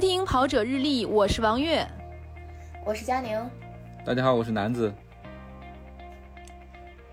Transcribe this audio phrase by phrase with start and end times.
[0.00, 1.86] 收听《跑者日历》，我是王悦，
[2.86, 3.38] 我是佳宁。
[4.02, 4.90] 大家好，我是南子。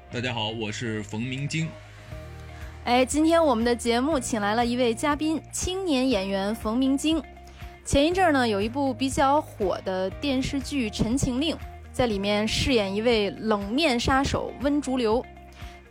[0.10, 1.68] 大家好，我是冯明晶。
[2.86, 7.22] 哎，今天我们的节目请来了一位嘉宾，青年演员冯明晶。
[7.84, 11.54] 前一阵儿呢，有一部比较火的电视剧《陈情令》，
[11.92, 15.22] 在里面饰演一位冷面杀手温竹流。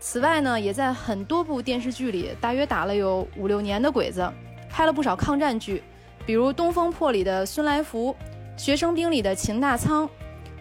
[0.00, 4.26] 此外呢，也在很多部电视剧里，大约打了有五六年的鬼子，
[4.70, 5.82] 拍了不少抗战剧，
[6.26, 8.12] 比如《东风破》里的孙来福，
[8.60, 10.04] 《学生兵》里的秦大仓，《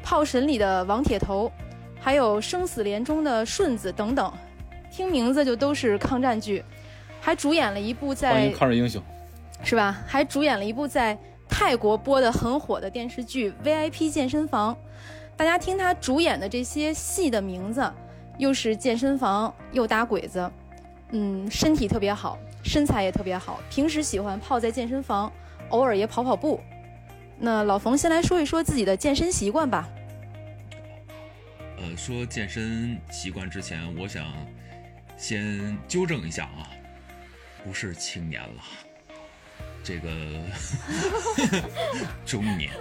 [0.04, 1.52] 炮神》里的王铁头，
[2.00, 4.32] 还有《生死连》中的顺子等等，
[4.92, 6.64] 听名字就都是抗战剧，
[7.20, 9.02] 还主演了一部在抗日英雄，
[9.64, 9.98] 是吧？
[10.06, 11.18] 还主演了一部在
[11.50, 14.72] 泰国播的很火的电视剧《VIP 健身房》，
[15.36, 17.92] 大家听他主演的这些戏的名字。
[18.38, 20.52] 又是健身房，又打鬼子，
[21.12, 23.62] 嗯，身体特别好，身材也特别好。
[23.70, 25.32] 平时喜欢泡在健身房，
[25.70, 26.62] 偶尔也跑跑步。
[27.38, 29.90] 那老冯先来说一说自己的健身习惯吧。
[31.78, 34.26] 呃，说健身习惯之前，我想
[35.18, 36.70] 先纠正一下啊，
[37.64, 38.64] 不是青年了，
[39.84, 40.10] 这个
[42.26, 42.72] 中年。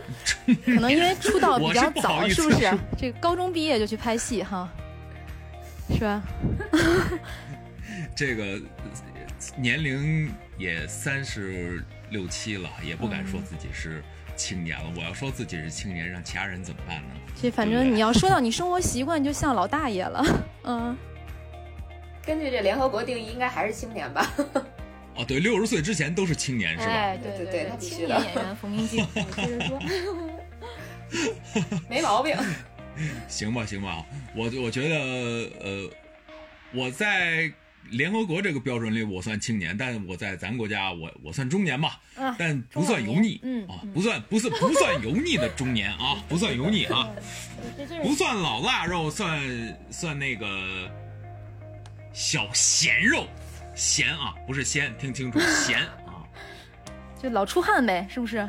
[0.64, 2.78] 可能因为出道比较早，是不是？
[2.96, 4.68] 这个高中毕业就去拍戏哈。
[5.90, 6.22] 是吧？
[8.16, 8.58] 这个
[9.56, 14.02] 年龄也三十六七了，也不敢说自己是
[14.36, 14.84] 青年了。
[14.96, 17.14] 我要说自己是青年，让其他人怎么办呢？
[17.40, 20.24] 这反正你要说到你 生活习惯，就像老大爷了。
[20.64, 20.96] 嗯，
[22.24, 24.30] 根据这联合国定义，应该还是青年吧？
[25.16, 26.92] 哦，对，六十岁之前都是青年，是吧？
[26.92, 29.80] 哎，对对对，青年演员冯明晶，接着说
[31.88, 32.36] 没毛病。
[33.28, 34.96] 行吧，行吧，我我觉得，
[35.60, 35.90] 呃，
[36.72, 37.52] 我在
[37.90, 42.00] 联合国这个标准里，我算青年，但我在咱国家，我我算中年吧，
[42.38, 47.08] 但不算油腻，嗯啊，不算不是不算油腻的中年啊， 不算油腻啊，
[48.02, 49.40] 不算老腊肉，算
[49.90, 50.46] 算那个
[52.12, 53.26] 小咸肉，
[53.74, 56.24] 咸啊，不是鲜，听清楚，咸啊，
[57.22, 58.48] 就老出汗呗，是不是？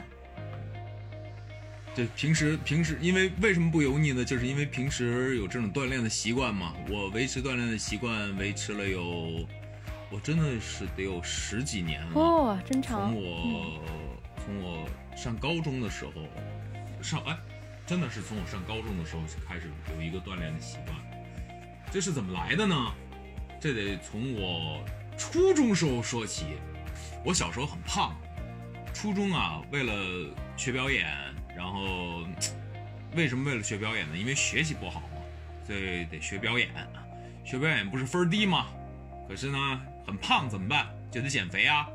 [1.96, 4.26] 对，平时平时，因为为什么不油腻呢？
[4.26, 6.74] 就是因为平时有这种锻炼的习惯嘛。
[6.90, 9.48] 我维持锻炼的习惯维持了有，
[10.12, 12.12] 我真的是得有十几年了。
[12.16, 13.14] 哦，真长。
[13.14, 13.82] 从我
[14.44, 16.12] 从我上高中的时候，
[17.02, 17.38] 上哎，
[17.88, 20.98] 真的是从我上高中的时候就开始有一个锻炼的习惯。
[21.94, 22.76] 这是怎么来的呢？
[23.62, 24.84] 这得从我
[25.18, 26.58] 初中时候说起。
[27.24, 28.14] 我小时候很胖，
[28.94, 29.94] 初中啊，为了
[30.58, 31.08] 学表演。
[31.56, 32.26] 然后，
[33.16, 34.18] 为什么为了学表演呢？
[34.18, 35.22] 因为学习不好嘛，
[35.66, 36.70] 所以得学表演。
[37.44, 38.66] 学表演不是分低吗？
[39.28, 40.88] 可是呢，很胖怎么办？
[41.12, 41.88] 就得减肥啊！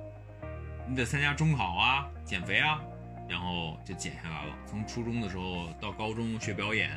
[0.89, 2.81] 你得参加中考啊，减肥啊，
[3.29, 4.55] 然后就减下来了。
[4.67, 6.91] 从初中的时候到高中学表演，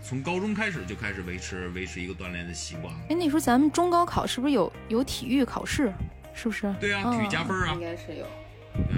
[0.00, 2.94] 从高中开始就开始维持维持一个锻炼的习惯。
[3.10, 5.92] 哎，那时候咱们中高考是不是有有体育考试？
[6.34, 6.74] 是不是？
[6.80, 8.26] 对啊，体育加分啊，应该是有。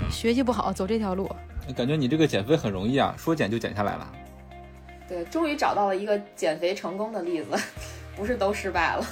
[0.09, 1.29] 学习不好，走这条路。
[1.73, 4.13] 感觉你这个减肥很容易啊，说减就减下来了。
[5.09, 7.51] 对，终于找到了一个减肥成功的例子，
[8.17, 9.07] 不是都失败了。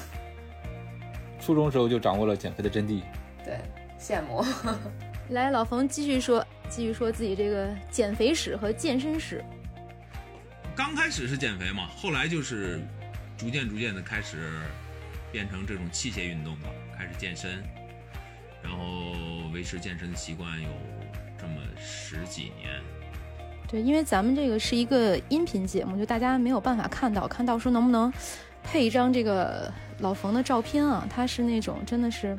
[1.41, 3.03] 初中时候就掌握了减肥的真谛。
[3.45, 3.59] 对，
[3.99, 4.45] 羡慕。
[5.31, 9.43] 来，老冯继续说，继续说自己这个减肥史和健身史。
[10.75, 12.81] 刚开始是减肥嘛，后来就是
[13.37, 14.61] 逐渐逐渐的开始
[15.31, 17.63] 变成这种器械运动了，开始健身，
[18.63, 19.13] 然后
[19.53, 20.69] 维持健身的习惯有。
[21.85, 22.81] 十几年，
[23.69, 28.13] 对，因为咱们这个是一个音频节目，就大家没有办法看到，看到时候能不能
[28.63, 31.07] 配一张这个老冯的照片啊？
[31.11, 32.39] 他是那种真的是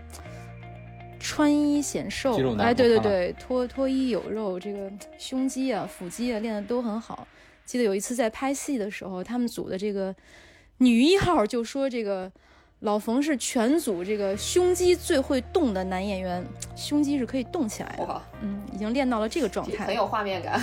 [1.19, 7.27] 穿衣显瘦，哎，对对对，脱脱衣有肉，这个胸肌啊、腹肌啊练的都很好。
[7.65, 10.15] 记得有一次在拍戏的时候，他们组的这个
[10.77, 12.31] 女一号就说这个。
[12.83, 16.45] 老冯是全组这个胸肌最会动的男演员，
[16.75, 18.21] 胸肌是可以动起来的。
[18.41, 20.61] 嗯，已经练到了这个状态，很有画面感。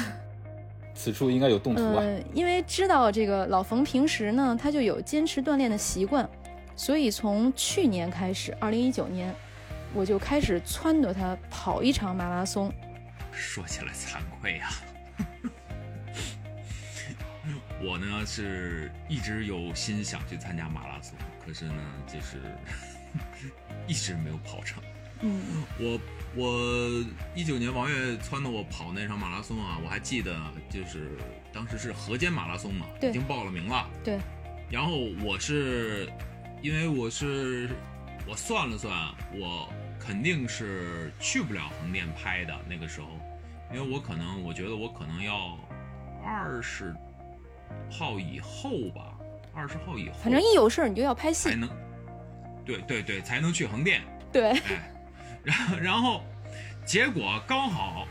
[0.94, 2.04] 此处应该有动图啊。
[2.34, 6.28] 因为知道这个老冯平时呢，他就有坚持锻炼的习惯，
[6.76, 9.34] 所以从去年开始，二零一九年，
[9.94, 12.70] 我就开始撺掇他跑一场马拉松。
[13.32, 14.68] 说起来惭愧呀。
[17.82, 21.74] 我呢是一直有心想去参加马拉松，可是呢
[22.06, 22.38] 就是
[23.88, 24.82] 一直没有跑成。
[25.22, 25.42] 嗯，
[25.78, 26.00] 我
[26.34, 27.04] 我
[27.34, 30.38] 一九年王月撺掇我跑那场马拉松啊，我还记得
[30.70, 31.10] 就是
[31.52, 33.88] 当时是河间马拉松嘛，已经报了名了。
[34.02, 34.18] 对。
[34.70, 36.08] 然后我是
[36.62, 37.68] 因为我是
[38.26, 38.92] 我算了算，
[39.34, 39.68] 我
[39.98, 43.08] 肯定是去不了横店拍的那个时候，
[43.74, 45.58] 因为我可能我觉得我可能要
[46.24, 46.94] 二十
[47.90, 49.16] 号以后吧，
[49.54, 51.68] 二十号以后，反正一有事儿你就要拍戏，才能，
[52.64, 54.02] 对对对，才能去横店。
[54.32, 54.92] 对，哎，
[55.42, 56.22] 然后然后
[56.84, 58.06] 结果刚好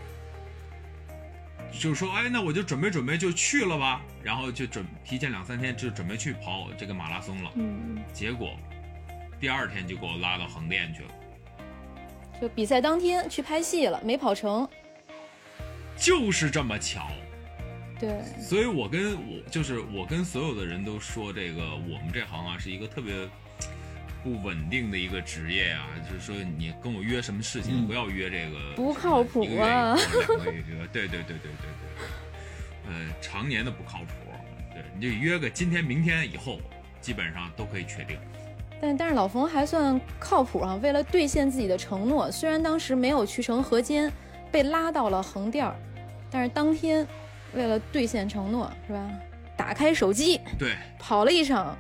[1.71, 7.51] 就说，哎，那我就准备准备就去了吧，然后就准提前两三天就准备去跑这个马拉松了。
[7.55, 8.51] 嗯，结果
[9.39, 11.09] 第二天就给我拉到横店去了，
[12.41, 14.67] 就比赛当天去拍戏了，没跑成。
[15.95, 17.09] 就是这么巧。
[17.99, 23.13] 对，所以我跟我就是我跟所有的人都说，这个我们这行啊是一个特别
[24.23, 31.51] 不稳定的一个职业啊，就是说你跟我约什么事情，嗯不要约这个不靠谱啊对对对对对对，
[32.87, 34.13] 呃，常年的不靠谱，
[34.73, 36.59] 对，你就约个今天、明天以后，
[37.01, 38.17] 基本上都可以确定。
[38.81, 44.09] 但但是老冯还算靠谱啊，为了兑现自己的承诺，虽然当时没有去成河间，
[44.51, 45.75] 被拉到了横店儿，
[46.31, 47.05] 但是当天
[47.53, 49.09] 为了兑现承诺，是吧？
[49.57, 51.77] 打开手机对，跑了一场，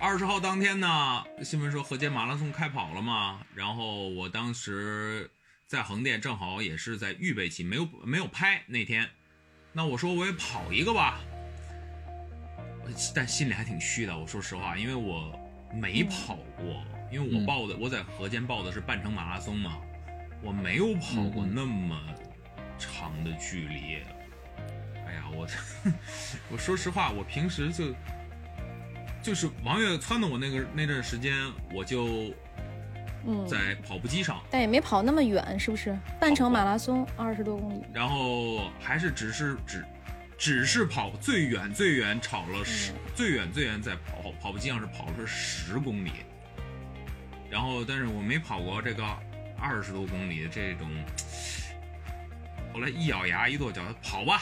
[0.00, 5.30] 二十号当天呢，新闻说河间马拉松开跑了嘛，然后我当时
[5.68, 9.08] 在横店，正好也是在预备期，没有没有拍那天，
[9.72, 11.20] 那我说我也跑一个吧，
[13.14, 15.32] 但心里还挺虚的，我说实话，因为我
[15.72, 16.82] 没跑过，
[17.12, 19.78] 因为我嗯报的、我在河间报的是半程马拉松嘛，
[20.42, 21.96] 我没有跑过那么
[22.76, 23.98] 长的距离。
[25.10, 25.46] 哎呀，我
[26.52, 27.92] 我说实话，我平时就
[29.20, 31.34] 就是王月撺掇我那个那段时间，
[31.74, 32.32] 我就
[33.26, 35.98] 嗯，在跑步机上，但也没跑那么远，是不是？
[36.20, 39.84] 半程马拉松二十多公里，然后还是只是只
[40.38, 46.12] 只是跑最远最远跑了十、最远最远在跑跑步机上是跑了是十公里，
[47.50, 49.04] 然后但是我没跑过这个
[49.58, 50.88] 二十多公里的这种，
[52.72, 54.40] 后来一咬牙一跺脚跑吧，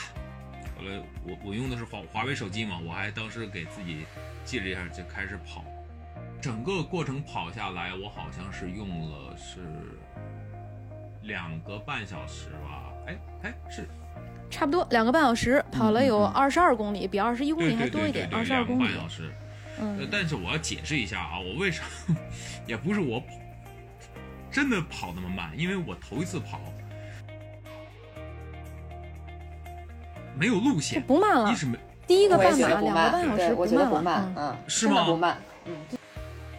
[0.79, 4.07] 后来我我用的是华华为手机嘛，我还当时给自己
[4.45, 5.65] 记了一下就开始跑，
[6.41, 9.59] 整个过程跑下来我好像是用了是
[11.23, 13.89] 两个半小时吧，哎哎是
[14.49, 18.95] 差不多两个半小时，跑了有二十二公里，比二十一公里还多一点，二十二公里半。
[18.95, 19.25] 小时。
[19.25, 19.35] 呃
[19.81, 21.85] 嗯，但是我要解释一下啊，我为啥
[22.67, 23.27] 也不是我跑
[24.51, 26.61] 真的跑那么慢，因为我头一次跑
[30.39, 31.53] 没有路线，不慢了。
[31.53, 31.77] 一，是没
[32.07, 35.05] 第一个半马两个半小时我觉得不慢嗯，嗯，是吗？
[35.05, 35.37] 不慢，
[35.67, 35.77] 嗯，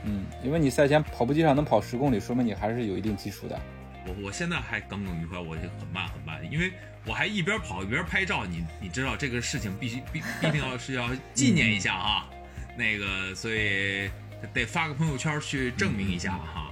[0.04, 3.60] 嗯，因为你赛前跑步机上能跑十公里，说明你还是有一定基础的。
[4.06, 6.72] 我我现在还耿耿于怀，我就很慢很慢，因为
[7.06, 12.30] 我还一边跑一边拍照，你你知道这个事情必须必必定要是要纪念一下啊，
[12.78, 14.10] 那个所以
[14.54, 16.72] 得发个朋友圈去证明一下哈，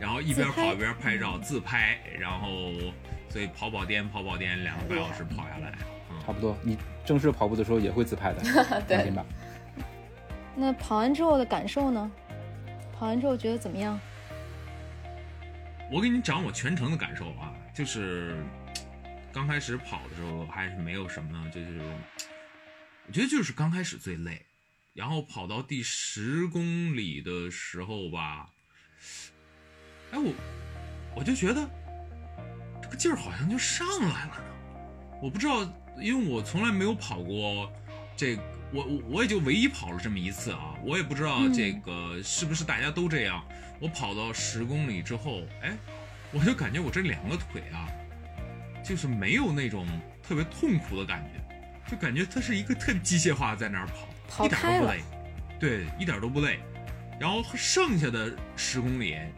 [0.00, 2.72] 然后一边跑一边拍照自拍，然后
[3.28, 8.40] 所以跑跑颠跑跑颠两个半小时跑下来，嗯，差不多，你正式跑步的时候也会自拍的，
[8.86, 9.26] 对放心吧。
[10.54, 12.10] 那跑完之后的感受呢？
[12.96, 13.98] 跑完之后觉得怎么样？
[15.90, 18.42] 我给你讲我全程的感受啊，就是
[19.32, 21.80] 刚开始跑的时候还是没有什么，就是
[23.06, 24.46] 我觉得就是刚开始最累，
[24.94, 26.62] 然后跑到第十公
[26.96, 28.48] 里的时候吧，
[30.12, 30.32] 哎我
[31.16, 31.68] 我就觉得
[32.80, 34.44] 这个劲儿好像就上来了呢，
[35.22, 35.62] 我不知道，
[35.98, 37.70] 因为我从来没有跑过
[38.16, 38.42] 这个。
[38.74, 43.44] 我我我也就唯一跑了这么一次啊，我也不知道嗯这个是不是大家都这样。
[43.78, 45.76] 我跑到十公里之后，哎，
[46.32, 47.86] 我就感觉我这两个腿啊，
[48.82, 49.86] 就是没有那种
[50.22, 55.00] 特别痛苦的感觉，就感觉它是一个特机械化在那儿跑，跑一点都不累，
[55.60, 56.58] 对，一点都不累。
[57.20, 59.30] 然后剩下的十公里，哎，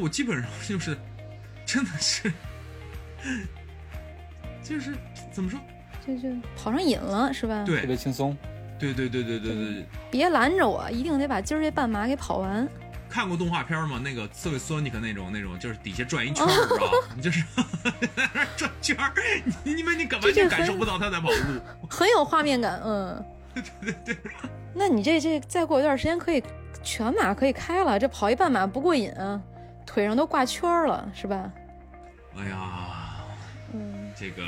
[0.00, 0.96] 我基本上就是
[1.66, 2.32] 真的是，
[4.62, 4.94] 就是
[5.32, 5.58] 怎么说？
[6.16, 8.36] 就就跑上瘾了是吧？，对特别轻松。
[8.78, 12.66] 对对对对对对，别拦着我，一定得把今儿这半马给跑完。
[13.10, 14.00] 看过动画片吗？
[14.04, 16.92] 那个刺猬索尼克那种那种，就是底下转一圈儿，知道吧？
[17.16, 17.42] 你就是
[17.82, 19.12] 在那儿转圈儿，
[19.64, 21.88] 你你们你根本就感受不到他在跑步。
[21.90, 23.24] 很有画面感，嗯。
[23.54, 24.16] 对对对。
[24.74, 26.40] 那你这这再过一段时间可以
[26.82, 29.40] 全马可以开了，这跑一半马不过瘾啊，
[29.84, 31.50] 腿上都挂圈儿了，是吧？
[32.36, 33.16] 哎呀，
[33.72, 34.42] 嗯，这个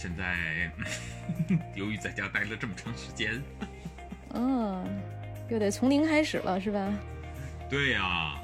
[0.00, 0.70] 现在
[1.76, 3.38] 由于在家待了这么长时间，
[4.32, 4.82] 嗯，
[5.50, 6.90] 又得从零开始了，是吧？
[7.68, 8.40] 对呀、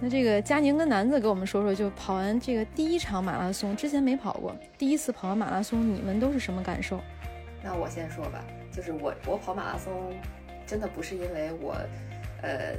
[0.00, 6.98] 那这个佳宁跟南子给我们说说，就跑完这个第一场马拉松，之前没跑过，第一次跑完马拉松，你们都是什么感受？
[7.62, 8.42] 那我先说吧，
[8.72, 10.18] 就是我我跑马拉松，
[10.66, 11.76] 真的不是因为我，
[12.40, 12.74] 呃，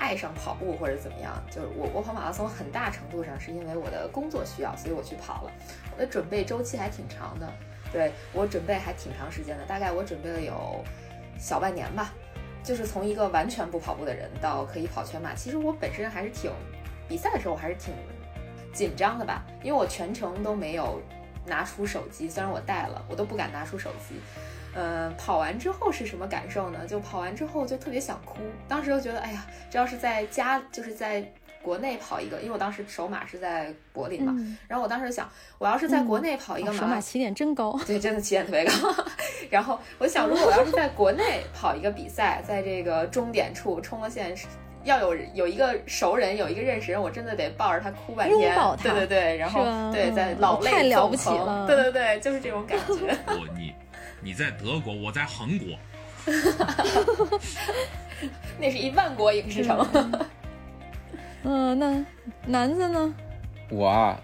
[0.00, 5.52] 爱上跑步或者怎么样，就是我我跑马拉松很大程度上是因为我的工作需要，所以我去跑了。
[5.94, 7.46] 我的准备周期还挺长的，
[7.92, 10.82] 对我准备还挺长时间的，大概我准备了有
[11.38, 12.12] 小半年吧。
[12.62, 16.50] 就是从一个完全不跑步的人到可以跑全马，其实我本身还是挺
[17.06, 17.94] 比赛的时候我还是挺
[18.72, 21.00] 紧张的吧，因为我全程都没有
[21.46, 24.16] 拿出手机，虽然我带了，我都不敢拿出手机。
[24.74, 26.86] 呃，跑完之后是什么感受呢？
[26.86, 31.24] 就跑完之后就特别想哭，当时就觉得，哎呀，这要是在家，就是在
[31.62, 37.78] 国内跑一个，因为我当时首马是在柏林嘛，嗯然后我当时就想，我要是在国内跑一个马首马起点真高。
[37.86, 38.72] 对，真的起点特别高。
[39.50, 44.34] 然后我想，如果我要是在国内跑一个比赛，在这个终点处冲了线，
[44.84, 48.38] 要有有一个熟人，有一个认识人，我真的得抱着他哭半天。
[48.40, 53.14] 拥抱他对对对，然后对，在嗯老泪太了纵横不起了对对对，就是这种感觉。
[53.26, 53.74] 我你
[54.22, 55.68] 你在德国，我在韩国，
[58.60, 59.86] 那是一万国影视城。
[61.42, 62.04] 嗯，那
[62.46, 63.14] 男子呢？
[63.72, 64.20] 我啊，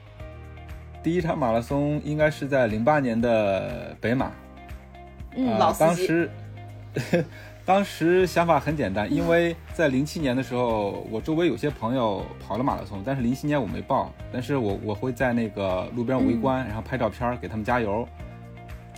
[1.03, 4.31] 第一场马拉松应该是在零八年的北马，
[5.35, 6.31] 嗯啊老司机当时
[7.65, 18.07] 当时想法很简单，因为在零七年的时候，我周围有些朋友跑了马拉松，但是零七年我没报，但是我我会在那个路边围观，然后拍照片给他们加油。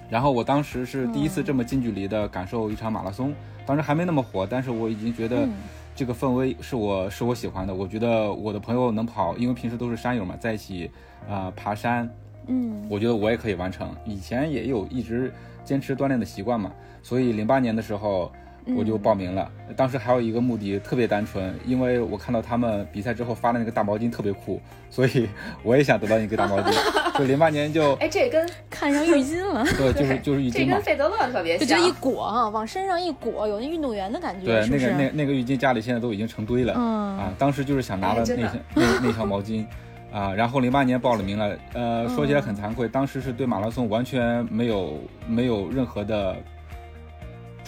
[0.08, 3.34] 然后我当时是第一次这么近距离的感受一场马拉松，
[3.66, 5.52] 当时还没那么火，但是我已经觉得嗯
[5.94, 7.74] 这个氛围是我是我喜欢的。
[7.74, 10.90] 我觉得我的朋友能跑，因为平时都是山友嘛，在一起
[11.28, 12.08] 啊、呃爬山，
[12.46, 13.90] 嗯我觉得我也可以完成。
[14.04, 15.32] 以前也有一直
[15.64, 16.72] 坚持锻炼的习惯嘛，
[17.02, 18.32] 所以零八年的时候
[18.76, 19.50] 我就报名了。
[19.76, 24.60] 当时还有一个目的特别单纯，因为我看到他们比赛之后发的那个大毛巾特别酷，
[24.90, 25.28] 所以
[25.62, 27.18] 我也想得到一个大毛巾。
[27.18, 30.82] 就零八年就 哎，这跟 看上浴巾了，对，就是就是浴巾嘛跟。
[30.82, 31.88] 费德勒特别像就这。
[31.88, 34.90] 一裹啊，往身上一裹，有那运动员的感觉，对，是是？
[34.90, 36.74] 那个那那个浴巾家里现在都已经成堆了。
[36.76, 39.64] 嗯啊，当时就是想拿了那条那那条毛巾，
[40.12, 46.36] 啊，然后零八年报了名了，呃，说起来很惭愧，当时是对马拉松完全没有没有任何的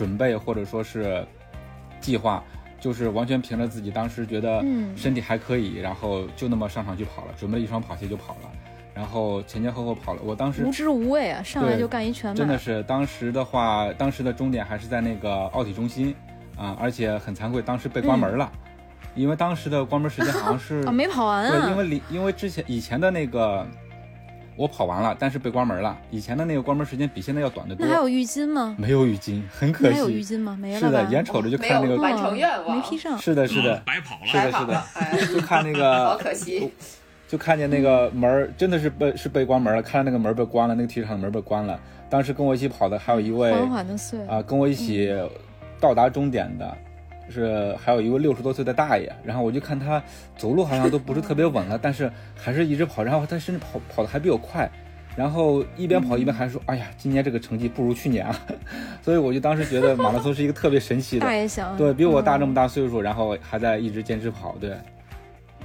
[0.01, 1.23] 准备或者说是
[2.01, 2.43] 计划，
[2.81, 4.97] 就是完全凭着自己当时觉得嗯。
[4.97, 8.51] 身体还可以，然后就那么上场去跑了，准备了一双跑鞋就跑了，
[8.95, 16.15] 然后前前后后跑了，我当时无知无畏啊，上来就干一全马，真的是当时的话，当时的终点还是在那个奥体中心
[16.57, 18.51] 啊，而且很惭愧，当时被关门了，
[19.15, 23.67] 因为当时的关门时间好像是、 啊，没跑完对，啊，因为离因为之前以前的那个
[24.57, 28.75] 我跑完了，但是被关门了，以前的那个关门时间比现在要短得多那，还有浴巾吗？
[28.79, 30.37] 没有浴巾，很可惜还有浴惜。
[30.37, 30.57] 巾吗？
[30.61, 33.19] 没了是的，眼瞅着就看那个，有完成愿望没披上。
[33.19, 34.27] 是的，是的啊，白跑了。
[34.27, 36.71] 是的是的，哎，就看那个好，可惜。
[37.27, 41.79] 就看见那个门儿真的是被是被关门了，看到那个门儿被关了，那个体育场的门儿被关了。
[42.09, 45.17] 当时跟我一起跑的还有一位缓缓的碎，啊，跟我一起
[45.79, 46.77] 到达终点的，
[47.31, 49.11] 是还有一位六十多岁的大爷。
[49.25, 50.03] 然后我就看他
[50.37, 54.71] 走路好像都不是特别稳了， 但是还是一直跑，然后他甚至跑跑的还比我快。
[55.17, 58.41] 然后一边跑一边还说：“哎呀，今年这个成绩不如去年啊！”
[59.03, 64.73] 所以我就当时觉得马拉松是一个特别神奇的大，爷想，对比我大这么大，岁数，然后还在一直坚持跑，对。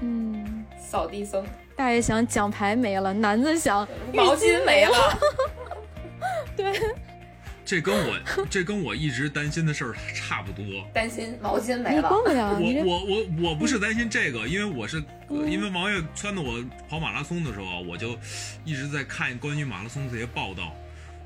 [0.01, 1.45] 嗯，扫地僧，
[1.75, 4.97] 大爷想奖牌没了，男子想毛巾没了，
[7.65, 10.63] 这跟我这跟我一直担心的事儿差不多。
[10.93, 11.95] 担心毛巾没了。
[11.95, 18.15] 你光不了，我我我我不是担心这个，因为我是呃 因为王月撺掇我跑马拉松的时候，我就
[18.63, 20.75] 一直在看关于马拉松这些报道，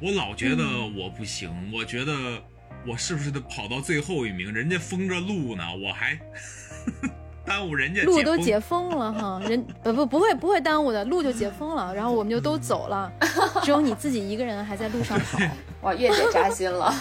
[0.01, 0.63] 我老觉得
[0.98, 2.41] 我不行，我觉得
[2.88, 4.53] 我是不是得跑到最后一名？
[4.53, 6.17] 人家封着路呢，我还
[7.46, 13.12] 耽误人家路都解封了哈，人不不不会不会耽误的，路就解封了，然后我们就都走了，
[13.62, 15.38] 只有你自己一个人还在路上跑。
[15.81, 16.91] 哇，月姐扎心了。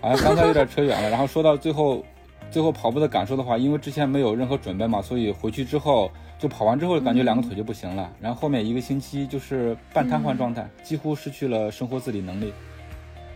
[0.00, 1.10] 好 像刚才有点扯远了。
[1.10, 2.04] 然后说到最后，
[2.50, 8.10] 最后跑步的感受的话，因为之前没有任何准备嘛，所以回去之后就跑完之后，感觉两个腿就不行了。
[8.20, 12.52] 然后后面一个星期就是半瘫痪状态，几乎失去了生活自理能力，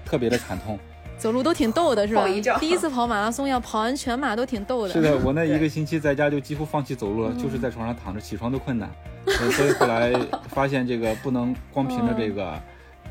[0.05, 0.79] 特别的惨痛。
[1.17, 2.27] 走路都挺逗的，是吧？
[2.59, 4.93] 第一次跑马拉松要跑完全马都挺逗的。
[4.93, 8.91] 是的， 我那一个星期在家就几乎放弃走路了，就是在床上躺着，起床都困难。
[9.25, 10.13] 对所以后来
[10.49, 12.61] 发现这个不能光凭着这个，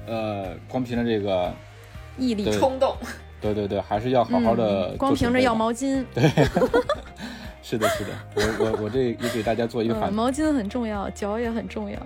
[0.06, 1.54] 呃，光凭着这个，
[2.18, 2.52] 毅力。
[2.52, 2.96] 冲动，
[3.42, 6.30] 对对对，还是要好好的、嗯光凭着要毛巾，对。
[7.66, 11.98] 是的，是的，我我我这也给大家做一个反嗯，毛巾很重要，脚也很重要。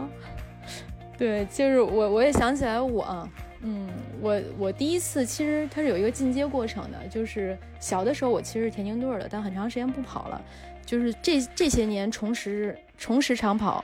[1.18, 3.28] 对，就是我我也想起来我啊，
[3.62, 3.90] 嗯，
[4.22, 10.40] 我我第一次其实它是有一个进阶过程的，就是小的时候我其实是田径队儿的，但很长时间不跑了，
[10.86, 13.84] 就是这这些年重拾重拾长跑，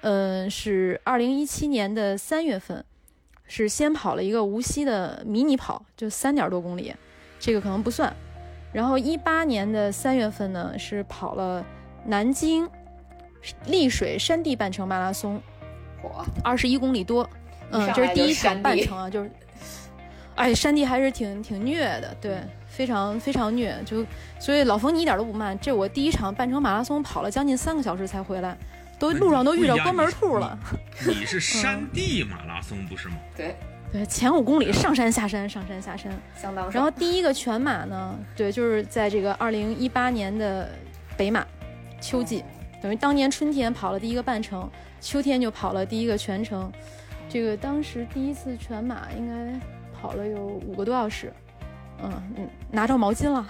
[0.00, 2.84] 嗯，是二零一七年的三月份，
[3.54, 6.94] 是先跑了一个无锡的迷你跑，就三点多公里，
[7.38, 8.10] 这个可能不算。
[8.72, 11.62] 然后一八年的三月份呢，是跑了
[12.06, 12.66] 南京
[13.66, 15.38] 丽水山地半程马拉松，
[16.00, 17.28] 火，二十一公里多。
[17.70, 19.30] 嗯，这是第一场半程啊，就是，
[20.34, 23.78] 哎，山地还是挺挺虐的，对，非常非常虐。
[23.84, 24.02] 就
[24.40, 28.56] 所以老冯你一点都不慢，这我第一场半程马拉松跑了将近三个小时才回来，
[29.02, 30.56] 都路上都遇到关门兔了。
[31.04, 33.16] 你是山地马拉松不是吗？
[33.36, 33.56] 对，
[33.92, 36.12] 对，前五公里上山下山上山下山。
[36.36, 36.70] 相当。
[36.70, 40.70] 然后第一个全马呢，对，就是在这个二零一八年的
[41.16, 41.44] 北马
[42.00, 42.44] 秋季，
[42.80, 46.70] 等于当年春天跑了第一个半程，秋天就跑了第一个全程。
[47.28, 49.60] 这个当时第一次全马应该
[49.98, 51.32] 跑了有五个多小时，
[52.04, 53.44] 嗯嗯，拿着毛巾了。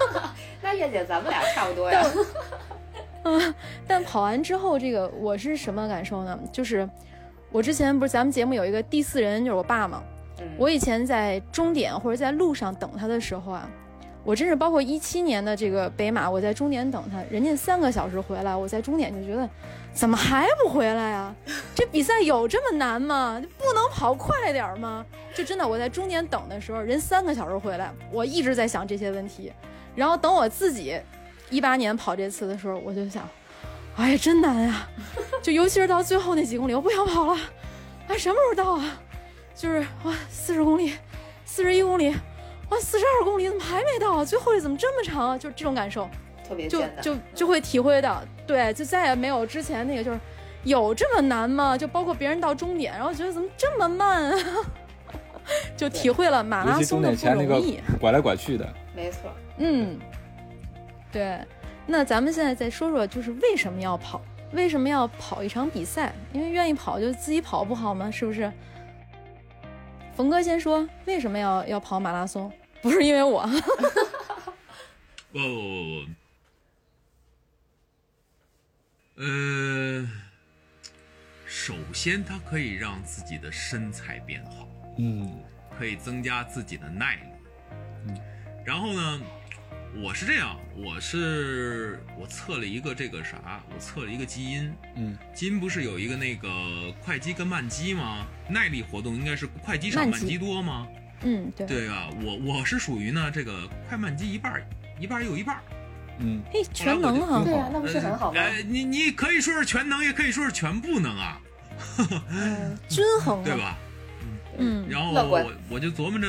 [0.62, 2.02] 那叶姐，咱们俩差不多呀。
[3.86, 6.38] 但跑完之后，这个我是什么感受呢？
[6.52, 6.88] 就是
[7.50, 10.02] 我之前不是咱们节目有一个第四人，就是我爸嘛。
[10.40, 13.70] 嗯我以前在终点或者在路上等他的时候啊，
[14.24, 19.48] 我真是包括一七年的这个北马，我在终点等他，人家三个小时回来，我在终点就觉得
[19.92, 21.34] 怎么还不回来啊？
[21.72, 23.40] 这比赛有这么难吗？
[23.56, 25.06] 不能跑快点儿吗？
[25.32, 29.52] 就真的我在终点等的时候，人三个小时回来，我一直在想这些问题。
[29.94, 31.00] 然后等我自己
[31.54, 33.28] 一八年跑这次的时候，我就想，
[33.96, 34.88] 哎呀，真难呀！
[35.40, 37.38] 就尤其是到最后那几公里，我不想跑了，
[38.08, 39.00] 哎，什么时候到啊？
[39.54, 40.92] 就是哇，四十公里，
[41.44, 42.08] 四十一公里，
[42.70, 44.24] 哇，四十二公里怎么还没到啊？
[44.24, 45.38] 最后这怎么这么长啊？
[45.38, 46.08] 就是这种感受，
[46.42, 50.18] 就特别艰难，就就会体会到，对，就再也没有之前那个就是
[50.64, 51.78] 有这么难吗？
[51.78, 54.38] 就包括别人到终点，然后觉得怎么这么慢啊？
[55.76, 57.78] 就体会了马拉松的不容易。
[58.00, 59.30] 拐来拐去的，没错。
[59.58, 59.96] 嗯，
[61.14, 61.38] 对。
[61.86, 64.20] 那咱们现在再说说，就是为什么要跑？
[64.52, 66.14] 为什么要跑一场比赛？
[66.32, 68.10] 因为愿意跑就自己跑不好吗？
[68.10, 68.52] 是不是？
[70.16, 72.52] 冯哥先说，为什么要要跑马拉松？
[72.80, 73.46] 不是因为我，
[75.32, 76.06] 不不不
[79.16, 80.08] 不，呃，
[81.46, 85.42] 首先它可以让自己的身材变好，嗯
[85.76, 87.22] 可以增加自己的耐力。
[88.06, 88.20] 嗯，
[88.64, 89.20] 然后呢，
[90.02, 96.48] 我是这样，我是我测了一个这个啥，我测了一个基因，嗯基因不是有一个那个
[97.00, 98.26] 快肌跟慢肌吗？
[98.48, 100.86] 耐力活动应该是快肌少慢肌多吗？
[101.22, 104.66] 嗯，对，对啊，我我是属于呢这个快慢肌一半儿
[104.98, 105.62] 一半儿又一半儿。
[106.18, 108.40] 嗯，嘿，全能哈、嗯对呀、那不是很好吗？
[108.40, 111.40] 呃，你你可以说是全能，也可以说是全不能啊，
[112.30, 113.78] 嗯，均衡嘛， 对吧？
[114.58, 116.28] 嗯，然后我我就琢磨着，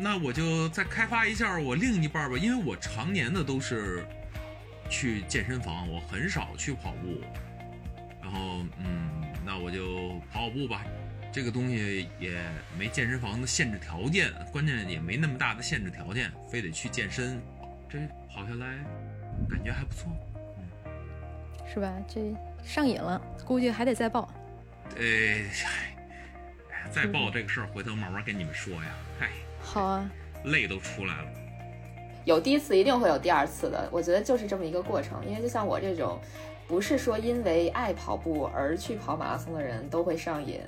[0.00, 4.06] 那我就再开发一下我另一半吧，因为我常年的都是
[4.88, 7.20] 去健身房，我很少去跑步。
[8.22, 10.84] 然后嗯，那我就跑跑步吧。
[11.30, 12.40] 这个东西也
[12.78, 17.40] 没健身房的限制条件，关键也没那么大的限制条件，非得去健身。
[17.88, 17.98] 这
[18.30, 18.78] 跑下来
[19.48, 20.10] 感觉还不错。
[20.56, 20.64] 嗯
[21.72, 21.92] 是吧？
[22.08, 22.34] 这
[22.64, 24.32] 上瘾了，估计还得再报。
[24.96, 25.02] 呃，
[25.52, 25.96] 嗨，
[26.70, 28.94] 哎再报这个事儿，回头慢慢跟你们说呀。
[29.20, 29.28] 嗨，
[29.70, 30.10] 好啊，
[30.44, 31.28] 泪都出来了。
[32.24, 35.22] 有第一次一定会有第二次的，我觉得就是这么一个过程。
[35.28, 36.18] 因为就像我这种，
[36.66, 40.58] 不是说因为爱跑步而去跑马拉松的人都会上瘾。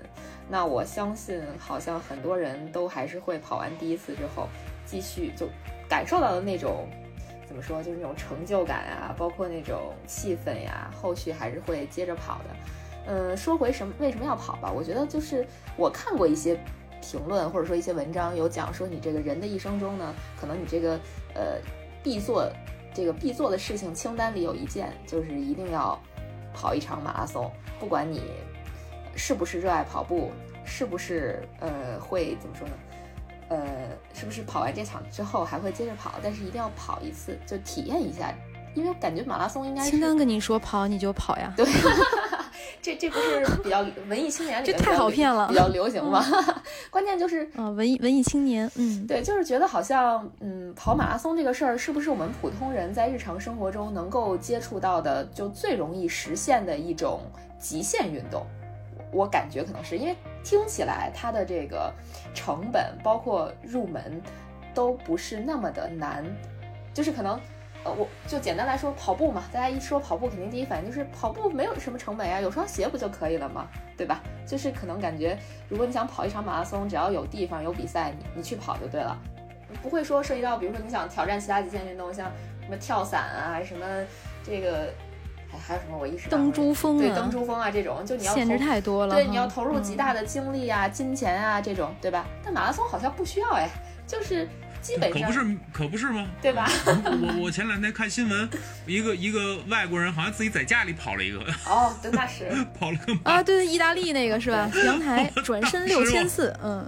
[0.50, 4.46] 那我相信，好像很多人都还是会跑完第一次之后，
[4.84, 5.48] 继续就
[5.88, 6.86] 感受到的那种
[7.46, 12.56] 怎么说，就是那种成就感啊，包括那种气氛呀，后续还是会接着跑的。
[13.06, 16.54] 嗯，说回什么为什么要跑吧，我觉得就是我看过一些
[17.00, 21.00] 评论或者说一些文章有讲说，你这个人的一生中呢，可能你这个
[21.34, 21.58] 呃
[22.02, 22.50] 必做
[22.94, 25.98] 这个必做的事情清单里有一件就是一定要
[26.52, 28.22] 跑一场马拉松，不管你
[29.16, 30.30] 是不是热爱跑步，
[30.64, 32.74] 是不是呃会怎么说呢？
[33.48, 33.66] 呃，
[34.14, 36.14] 是不是跑完这场之后还会接着跑？
[36.22, 38.32] 但是一定要跑一次，就体验一下，
[38.74, 41.66] 因为感觉马拉松应该是清单跟你说跑你就跑呀，对，
[42.82, 46.24] 这这不是比较 文艺青年里这太好骗了比较流行吗？
[46.90, 57.20] 关键就是啊，文艺文艺青年，嗯，对，就是觉得好像，嗯，跑马拉松这个事儿，是不是我们普通人在日常生活中能够接触到的，就最容易实现的一种
[57.58, 58.46] 极限运动？
[59.12, 61.92] 我感觉可能是因为听起来它的这个
[62.32, 64.22] 成本，包括入门，
[64.72, 66.24] 都不是那么的难，
[66.94, 67.38] 就是可能。
[67.84, 73.66] 呃，我就简单来说，跑步嘛，大家一说跑步，肯定第一反应就是跑步没有什么成本呀，有双鞋不就可以了吗？
[73.96, 74.20] 对吧？
[74.46, 75.38] 就是可能感觉，
[75.68, 79.16] 如果你想跑一场马拉松，只要有地方有比赛，你你去跑就对了，
[79.82, 82.30] 不会说涉及到，比如说你想挑战其他极限运动，像
[82.62, 83.86] 什么跳伞啊，什么
[84.44, 84.92] 这个，
[85.50, 92.26] 还还有什么我一时登珠峰对啊，登珠峰啊这种，就你要限制投太多了，对，你要投入极大的，的精力啊、金钱啊这种，对吧？
[92.44, 93.70] 但马拉松好像不需要哎，
[94.06, 94.46] 就是
[94.80, 96.26] 基本上可不是，可不是吗？
[96.40, 96.68] 对吧？
[96.86, 98.48] 我我前两天看新闻，
[98.86, 102.44] 一个一个外国人好像自己在家里跑了一个，哦，对，那是
[102.78, 103.32] 跑了个马。
[103.32, 104.70] 啊，对对，意大利那个是吧？
[104.84, 106.84] 阳台 转身六千四，嗯，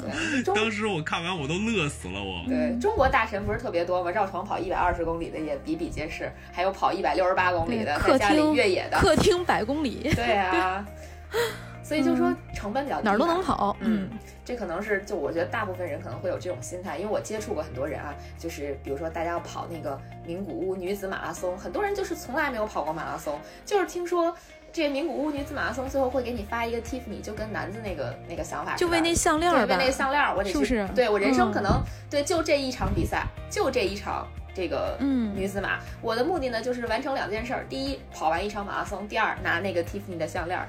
[0.55, 2.45] 当时我看完我都乐死了，我。
[2.49, 4.11] 对中国大神不是特别多吗？
[4.11, 10.85] 绕床跑一百二十公里的也比比皆是，还有跑一百六十八公里，的，客在家里厅越野的，客厅百公里，对啊。
[11.93, 13.43] 所以就说成本比较低，哪儿都能。
[13.43, 14.09] 跑，嗯，
[14.47, 24.35] 这可能是就我觉得大部分人可能会有这种心态，因为我接触过很多人啊，就是比如说大家要跑那个名古屋女子马拉松，很多人就是从来没有跑过马拉松，就是听说
[24.73, 31.79] 这名古屋女子马拉松最后会给你发一个 Tiffany，就跟男子那个那个想法，就为那项链儿吧，那个项链儿，我得去，是不是对我人生嗯可能、
[32.09, 34.27] 对就这一场比赛，就这一场。
[34.55, 40.69] 这个嗯女子马，我的目的呢就是完成两件事儿：第一，跑完一场马拉松；第二，拿那个 Tiffany 的项链儿。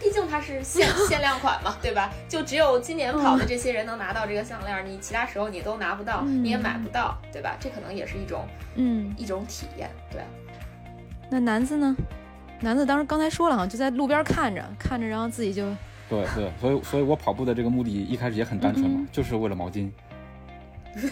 [0.00, 2.12] 毕竟它是限 限量款嘛，对吧？
[2.28, 7.56] 就只有今年跑的这些人能拿到这个项链儿，你其他时候你都拿不到，嗯你也买不到，对吧？
[7.58, 10.20] 这可能也是一种嗯，一种体验，对。
[11.30, 11.96] 那男子呢？
[12.60, 15.64] 男子当时刚才说了哈，就在路边看着看着，然后自己就
[16.08, 19.90] 对对，所以所以我跑步的这个目的一开始也很单纯嘛，嗯就是为了毛巾。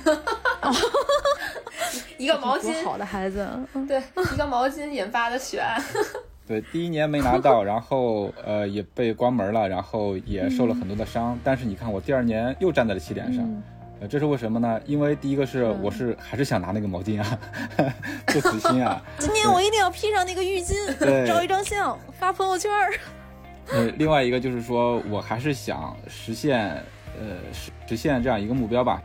[2.16, 5.82] 一个毛巾多， 好的孩子，嗯对，一个毛巾引发的血案，
[6.46, 11.38] 对，第一年没拿到， 然后呃也被关门了，然后也受了很多的伤。
[11.42, 13.62] 但是你看我第二年又站在了起点上，嗯
[14.00, 14.80] 呃，这是为什么呢？
[14.84, 17.38] 因为第一个是嗯我是还是想拿那个毛巾啊，
[18.26, 19.02] 不死心啊。
[19.18, 22.92] 今年我一定要披上那个浴巾，照一张相发朋友圈儿。
[23.72, 26.68] 呃，另外一个就是说我还是想实现
[27.18, 29.00] 呃实实现这样一个目标吧，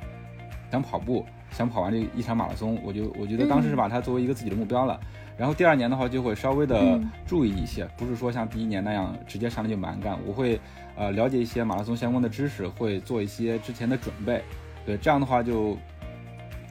[0.70, 5.00] 想跑步，想跑完这一场马拉松，我就我觉得当时是把它作为一个自己的目标了。
[5.40, 10.60] 然后第二年的话就会稍微的嗯注意一些，不是说像第一年那样直接上来就蛮干，我会
[10.98, 14.44] 呃了解一些马拉松相关的知识，会做一些之前的准备。
[14.86, 15.78] 对，这样的话就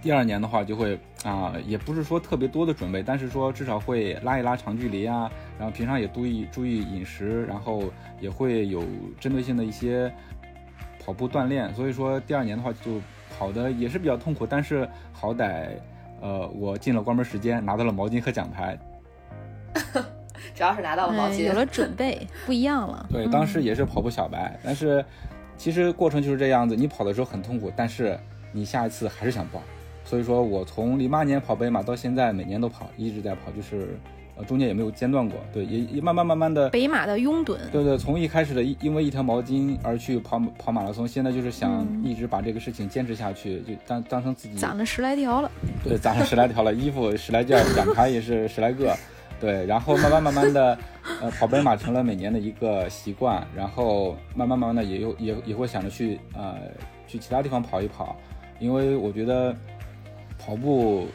[0.02, 5.28] 第二年的话就会啊、也不是说特别多的准备，但是说至少会拉一拉长距离啊，
[5.59, 7.83] 然后平常也注意注意饮食，然后
[8.20, 8.85] 也会有
[9.18, 10.12] 针对性的一些
[11.04, 11.74] 跑步锻炼。
[11.74, 13.00] 所以说第二年的话就
[13.37, 15.70] 跑的也是比较痛苦，但是好歹
[16.20, 18.78] 呃我进了关门时间，拿到了毛巾和奖牌。
[20.54, 23.07] 主要是拿到了毛哎，巾，有了准备，不一样了。
[23.12, 25.04] 对，嗯当时也是跑步小白，但是
[25.57, 28.18] 其实过程就是这样子，你跑的时候很痛苦，但是
[28.52, 29.61] 你下一次还是想报。
[30.04, 33.98] 所以说我从零八年跑北马到现在，每年都跑，一直在跑，就是
[34.38, 35.38] 呃中间也没有间断过。
[35.53, 45.51] 对，也也慢慢慢慢的，北马的拥趸，对对，从一开始的一因为一条毛巾而去跑跑马拉松，现在就是想嗯一直把这个事情坚持下去，就当当成自己攒了十来条了。
[45.85, 48.96] 对，攒了十来条了，衣服十来件，奖牌也是十来个，
[49.40, 50.79] 对，然后慢慢慢慢的，
[51.20, 56.57] 呃，跑北马成了每年的一个习惯，然后慢慢慢慢的也有也也会想着去呃
[57.07, 58.16] 去其他地方跑一跑，
[58.61, 59.55] 因为我觉得
[60.38, 61.09] 跑步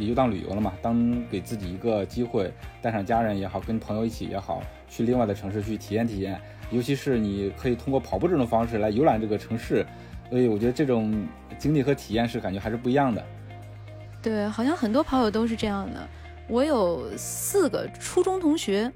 [0.00, 9.86] 也就当旅游了嘛，当给自己一个机会，带上家人也好，跟朋友一起也好，去另外的城市去体验体验，尤其是你可以通过跑步这种方式来游览这个城市，
[10.30, 11.26] 所以我觉得这种
[11.58, 13.22] 经历和体验是感觉还是不一样的。
[14.22, 16.08] 对，好像很多跑友都是这样的。
[16.48, 18.90] 我有四个初中同学，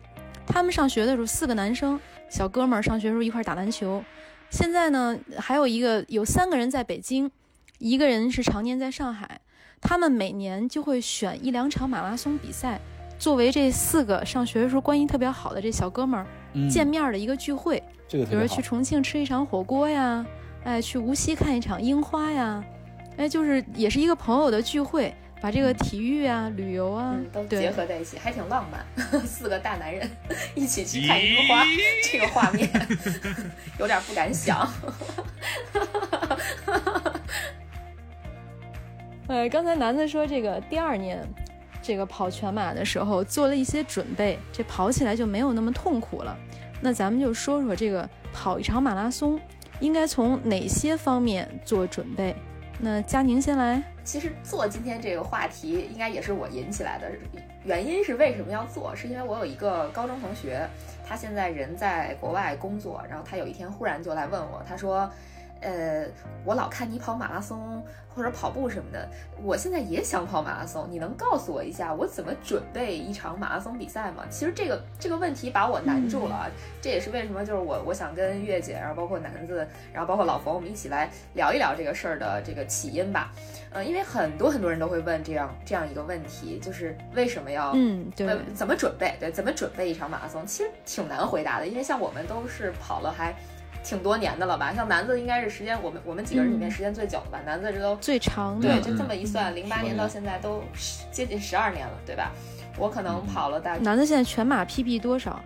[0.46, 4.02] 他们上学的时候四个男生，小哥们儿上学的时候一块儿打篮球。
[4.50, 7.30] 现在呢，还有一个有三个人在北京，
[7.78, 9.40] 一个人是常年在上海。
[9.85, 12.81] 他们每年就会选一两场马拉松比赛，
[13.18, 17.81] 作为这四个上学的时候关系特别好的这小哥们儿嗯见面的一个聚会。
[18.09, 18.62] 这个比如去。
[18.62, 20.25] 重庆吃一场火锅呀，
[20.64, 22.64] 哎，去无锡看一场樱花呀，
[23.18, 28.85] 哎，就是也是一个朋友的聚会，把这个体育啊、旅游啊，嗯，都结合在一起，还挺浪漫。
[29.27, 30.11] 四个大男人
[30.57, 31.62] 一起去看樱花，
[32.11, 32.70] 这个画面
[33.79, 34.66] 有点不敢想。
[39.26, 41.26] 呃，刚才楠子说这个第二年，
[41.80, 46.37] 这个跑全马的时候做了一些准备，这跑起来就没有那么痛苦了。
[46.82, 49.40] 那咱们就说说这个跑一场马拉松
[49.80, 52.37] 应该从哪些方面做准备。
[52.78, 57.10] 那佳宁先来，其实做今天这个话题，应该也是我引起来的。
[57.64, 58.94] 原因是为什么要做？
[58.94, 60.68] 是因为我有一个高中同学，
[61.08, 65.10] 他现在人在国外工作，然后他有一天忽然就来问我，他说
[65.64, 66.07] ：“呃，
[66.44, 67.83] 我老看你跑马拉松
[68.14, 69.09] 或者跑步什么的，
[69.42, 76.46] 我现在也想跑马拉松，你能告诉我一下我怎么准备一场马拉松比赛吗？”其实这个这个问题把我难住了，啊，
[76.81, 83.33] 这也是为什么就是我我想跟月姐，然后包括南子，然后包括老冯，我们一起来聊一聊这个事儿的这个起因吧。
[83.72, 89.16] 嗯，因为很多很多人都会问这样这样一个问题，就是为什么要嗯，对，呃，怎么准备？
[89.18, 90.46] 对，怎么准备一场马拉松？
[90.46, 93.35] 其实挺难回答的，因为像我们都是跑了还
[93.85, 94.73] 挺多年的了吧？
[94.75, 97.38] 像南子应该是时间，我们我们几个人里面时间最久的吧？
[97.44, 102.33] 南子这都最长的，对，嗯就这么一算，零八年年到现在都十接近十二年了，对吧？
[102.77, 105.40] 我可能跑了大概男子现在全马 PB 多少？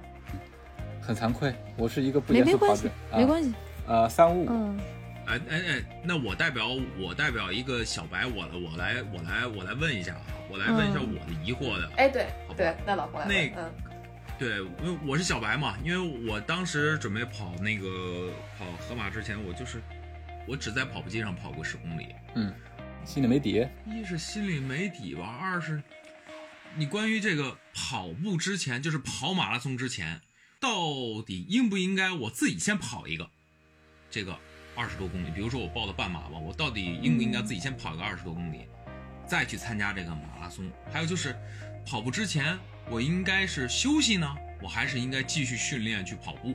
[1.03, 3.55] 很惭愧，我是一个不没严肃跑没关系者，，没关系，
[3.87, 4.79] 呃，三五五，嗯，
[5.27, 10.21] 哎哎哎，那我代表我代表一个小白，我我来我来我来问一下啊，
[10.51, 11.91] 我来问一下嗯我的疑惑的。
[11.97, 13.71] 哎，对对，那老婆来嗯，
[14.39, 19.83] 对，因为我是小白嘛，因为我当时准备跑那个跑河马之前，我就是
[20.47, 22.55] 我只在跑步机上跑过十公里，嗯，
[23.05, 25.83] 心里没底，一是心里没底吧，二是
[26.77, 30.21] 你关于这个跑步之前，就是跑马拉松之前，
[30.61, 33.29] 到底应不应该我自己先跑一个
[34.09, 34.39] 这个
[34.77, 35.31] 二十多公里？
[35.35, 38.67] 比如说我报的半马吧，我到底应不应该自己先跑一个二十多公里，
[39.27, 40.71] 再去参加这个马拉松？
[40.93, 41.35] 还有就是
[41.85, 42.57] 跑步之前，
[42.91, 44.27] 我应该是休息呢，
[44.63, 46.55] 我还是应该继续训练去跑步？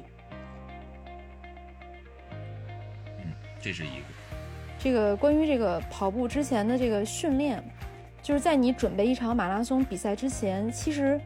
[3.19, 4.03] 嗯，这是一个。
[4.79, 7.63] 这个关于这个跑步之前的这个训练，
[8.21, 11.21] 就是在你准备一场马拉松比赛之前，其实，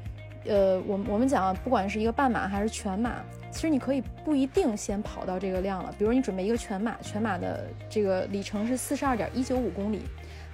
[0.46, 5.96] 呃，我我们讲，不管是一个半马还是全马，其实你可以不一定先跑到这个量了。
[5.98, 10.02] 比如你准备一个全马，全马的这个里程是四十二点一九五公里，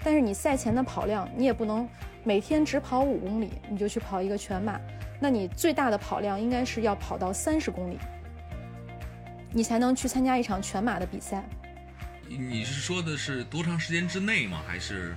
[0.03, 1.87] 但是你赛前的跑量，你也不能
[2.23, 4.79] 每天只跑五公里，你就去跑一个全马，
[5.19, 7.97] 那你最大的跑量应该是要跑到三十公里，
[9.51, 11.43] 你才能去参加一场全马的比赛。
[12.27, 14.61] 你是说的是多长时间之内吗？
[14.67, 15.15] 还是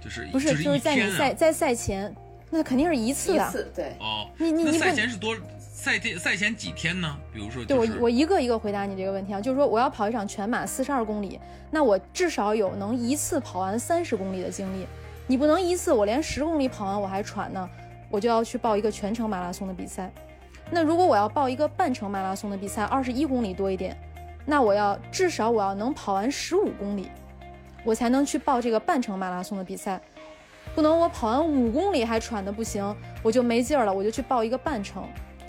[0.00, 2.14] 就是不是，是就是在你赛在赛前，
[2.50, 3.48] 那肯定是一次的。
[3.48, 5.36] 一次对，哦，你你你不赛前是多
[5.78, 7.16] 赛天赛前几天呢？
[7.32, 11.38] 比如说、对就是，我我一个一个回答你这个问题啊，就是说我要跑一场全马四十二公里，
[11.70, 14.84] 那我至少有能一次跑完三十公里的经历。
[15.28, 17.70] 你不能一次我连十公里跑完我还喘呢，
[18.10, 20.10] 我就要去报一个全程马拉松的比赛。
[20.68, 23.96] 那如果我要报一个半程马拉松的比赛，二十一公里多一点，
[24.44, 27.08] 那我要至少我要能跑完十五公里，
[27.84, 30.00] 我才能去报这个半程马拉松的比赛。
[30.74, 35.08] 不能我跑完五公里还喘的不行，我就没劲儿了，我就去报一个半程。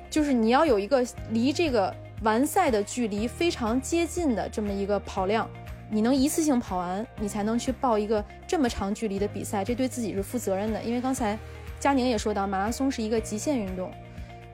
[0.10, 1.94] 就是你要有一个离这个
[2.24, 5.50] 完赛的距离非常接近的这么一个跑量，
[5.90, 10.82] 你能一次性跑完，你才能去报一个这么长距离的比赛，这对自己是负责任的。
[10.84, 11.38] 因为刚才
[11.80, 13.92] 佳宁也说到，马拉松是一个极限运动。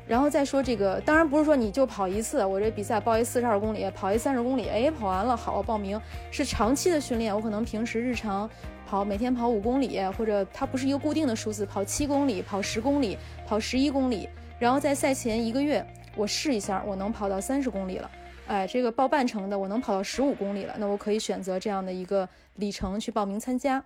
[0.07, 8.47] 然后再说这个，当然不是说你就跑一次，我这比赛报一四十二公里，跑一三十公里，哎，跑完了好，报名是长期的训练，我可能平时日常
[8.87, 18.09] 跑每天跑五公里，或者它不是一个固定的数字，跑七公里、跑十公里、跑十一公里，然后在赛前一个月，我试一下，我能跑到三十公里了，
[18.47, 23.83] 哎，这个报半程的我能跑到十五公里了，那我可以选择这样的一个里程去报名参加。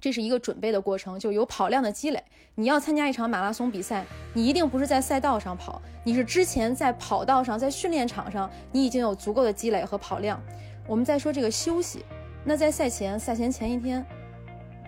[0.00, 2.20] 这是一个准备的过程，就有跑量的积累。
[2.56, 10.42] 你要参加一场马拉松比赛，你一定不是在赛道上跑，你是之前在跑道上，在训练场上，你已经有足够的积累和跑量。
[10.88, 12.04] 我们再说这个休息，
[12.44, 14.04] 那在赛前，赛前前一天、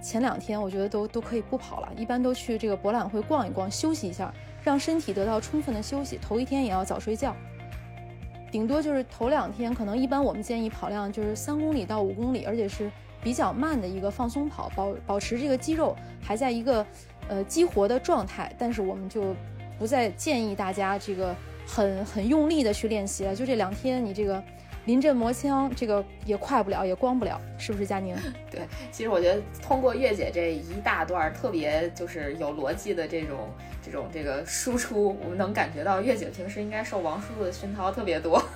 [0.02, 4.34] 前两天，我觉得都都可以不跑了，一般都去这个博览会逛一逛，休息一下，
[4.66, 6.18] 让身体得到充分的休息。
[6.20, 7.34] 头一天也要早睡觉，
[8.50, 12.90] 顶多就是头两天，可能一般我们建议跑量就是三公里到五公里，而且是
[13.22, 16.84] 比较慢的一个放松跑，保保持这个肌肉还在一个
[17.28, 18.52] 呃激活的状态。
[18.58, 19.36] 但是我们就
[19.78, 21.32] 不再建议大家这个
[21.64, 24.42] 很很用力的去练习了，就这两天你这个
[24.86, 28.16] 临阵磨枪，这个也快不了，也光不了，是不是佳宁？
[28.50, 33.48] 对，其实我觉得通过月姐这一大段特别就是有逻辑的这种
[33.84, 38.42] 这种这个输出，我们能感觉到月姐平时应该受王叔叔的熏陶特别多。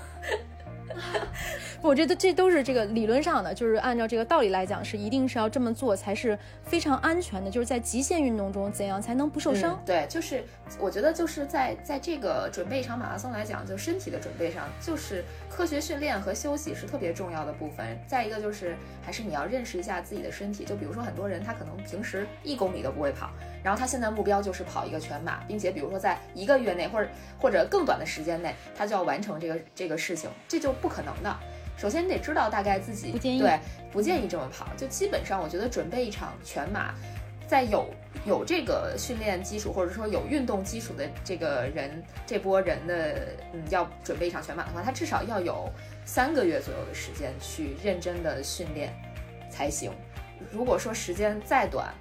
[1.80, 7.48] 不，我觉得这都是这个理论上的，就是按照这个道理来讲，是一定是要这么做才是非常安全的。
[7.48, 9.74] 就是在极限运动中，怎样才能不受伤？
[9.74, 10.44] 嗯对，就是
[10.78, 17.98] 我觉得就是在在这个准备一场马拉松来讲，就身体的准备上，就是科学训练和休息是特别重要的部分。
[18.06, 23.30] 再一个就是还是你要认识一下自己的身体，就比如说很多人他可能平时一公里都不会跑，
[23.64, 31.36] 然后他现在目标就是跑一个全马，并且比如说在一个月内或者或者更短的时间内，他就要完成这个这个事情，这就不可能的。
[31.76, 33.58] 首先你得知道大概自己不建议对
[33.90, 36.94] 不建议这么跑，就基本上我觉得准备一场全马，
[37.46, 37.88] 在有
[38.26, 45.70] 有这个训练基础或者说有运动基础的这个人这波人的嗯要准备一场全马的话，他至少要有
[46.04, 48.92] 三个月左右的时间去认真的训练
[49.48, 49.92] 才行。
[50.50, 51.94] 如果说时间再短，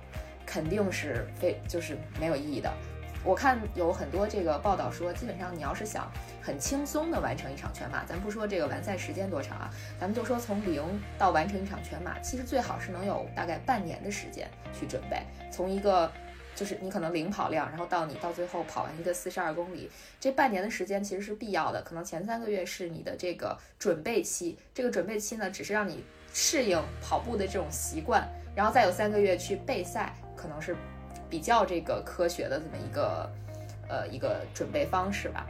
[0.45, 2.73] 肯定是非就是没有意义的。
[3.23, 6.09] 我看有很多这个报道说，基本上你要是想
[6.41, 10.83] 很轻松的完成一场全马，咱不说这个完赛时间多长啊，咱们就说从零
[11.17, 16.09] 到完成一场全马，其实最好是能有大概半年的时间去准备，从一个
[16.55, 21.81] 就是你可能零跑量，然后到你到最后跑完一个四十二公里，这半年的时间其实是必要的。
[21.83, 26.03] 可能前三个月是你的这个准备期，这个准备期呢，只是让你
[26.33, 30.75] 适应跑步的这种习惯，然后再有三个月去备赛，可能是
[31.29, 33.29] 比较这个科学的这么一个
[33.87, 35.45] 呃一个准备方式吧。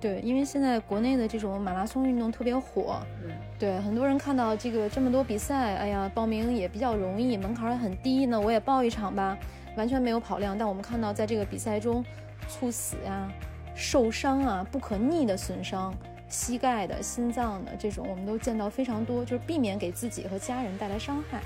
[0.00, 9.36] 对，因为现在国内的这种马拉松运动特别火，嗯，对，很多人看到这个这么多比赛，哎呀，报名也比较容易，门槛也很低，那我也报一场吧，
[9.76, 10.56] 完全没有跑量。
[10.56, 12.04] 但我们看到，在这个比赛中，
[12.46, 13.28] 猝死呀、
[13.74, 15.92] 受伤啊、不可逆的损伤，
[16.28, 21.40] 膝盖的、心脏的这种，我们都见到非常多，就是避免给自己和家人带来伤害。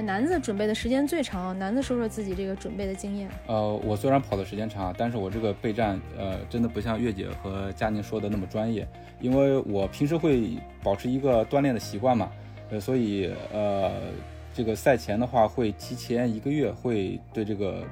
[0.00, 3.28] 男，子准备的时间最长，男子说说自己这个准备的经验。
[3.46, 8.86] 呃，我虽然跑的时间长，但是我这个备战，呃，真的不像月姐和佳宁说的那么专业，
[9.20, 12.30] 因为我平时会保持一个锻炼的习惯嘛，
[12.70, 13.92] 呃，所以呃，
[14.54, 17.84] 这个赛前的话会提前一个月会对这个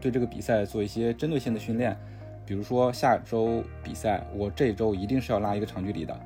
[0.00, 1.96] 对这个比赛做一些针对性的训练，
[2.44, 6.18] 比如说下周比赛，我这周一定是要拉一个长距离的，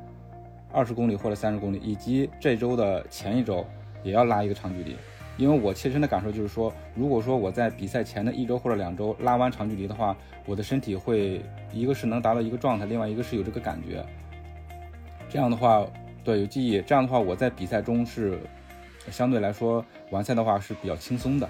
[0.73, 3.67] 二十公里或者三十公里，以及这周的前一周
[4.03, 4.97] 也要拉一个长距离。
[5.39, 14.03] 因为我切身的感受就是说，如果说我在比赛前的一周或者两周拉完长距离的话，我的身体会一个是能达到一个状态，另外一个是有这个感觉。
[15.29, 15.87] 这样的话，
[16.25, 18.39] 对有记忆，这样的话我在比赛中是
[19.11, 21.47] 相对来说完赛的话是比较轻松的。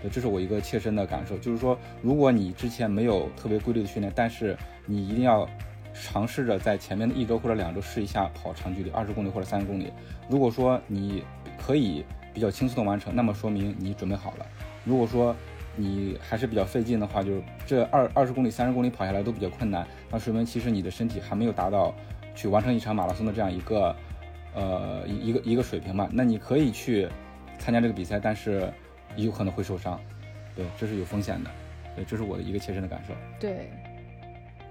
[0.00, 5.48] 对，这是我一个切身的感受，就是说，如果你之前没有特别规律的训练，但是你一定要
[5.92, 9.92] 尝试着在前面的一周或者两周试一下跑长距离，二十公里或者三十公里。
[10.28, 11.24] 如果说你
[11.58, 12.04] 可以。
[12.36, 14.46] 比较轻松的完成，那么说明你准备好了。
[14.84, 15.34] 如果说
[15.74, 21.94] 你还是比较费劲的话，就是这二二十公里、三十公里跑下来都比较困难，那说明其实你的身体还没有达到
[22.34, 23.96] 去完成一场马拉松的这样一个
[24.54, 26.06] 呃一个一个水平嘛。
[26.12, 27.08] 那你可以去
[27.58, 28.70] 参加这个比赛，但是
[29.16, 29.98] 有可能会受伤，
[30.54, 31.50] 对，这是有风险的。
[31.96, 33.14] 对，这是我的一个切身的感受。
[33.40, 33.70] 对，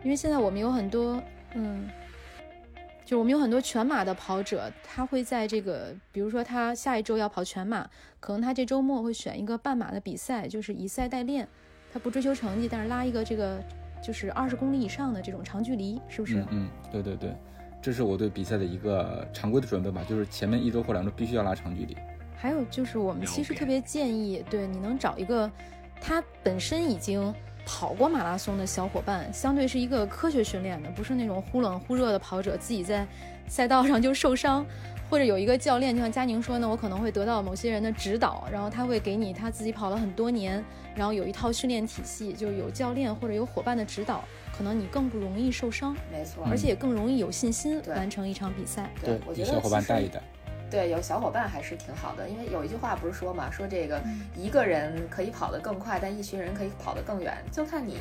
[0.04, 1.19] 因为现在我们有很多
[1.56, 1.89] 嗯。
[3.06, 7.88] 就我们有很多全马的跑者，他会在这个，比如说他下一周要跑全马，
[8.20, 11.48] 可能他这周末会选一个半马的比赛，就是以赛代练，
[11.94, 13.63] 他不追求成绩，但是拉一个这个
[14.04, 16.44] 就是二十公里以上的这种长距离，是不是？
[16.50, 17.36] 嗯，对对对，
[17.80, 21.96] 这是我对比赛的一个常规的准备吧，就是前面一周或两周必须要拉长距离。
[22.36, 25.50] 还有就是我们其实特别建议，对你能找一个
[26.02, 27.32] 他本身已经。
[27.65, 33.06] 跑过马拉松的小伙伴，相对是一个科学训练的，不是那种忽冷忽热的跑者，自己在
[33.47, 34.65] 赛道上就受伤，
[35.10, 40.63] 或者有一个教练，就像佳宁说呢，我可能会得到某些人的指导，然后他会给你他自己跑了很多年，
[40.95, 44.23] 然后有一套训练体系，就有教练或者有伙伴的指导，
[44.56, 48.91] 可能你更不容易受伤，没错，而且也更容易有信心完成一场比赛。
[49.04, 50.21] 对，我觉得小伙伴带一带。
[50.69, 54.01] 对，有小伙伴还是挺好的，因为有一句话不是说嘛，说这个
[54.36, 57.99] 一个人可以跑得更快，但一群人可以跑得更远，就看你，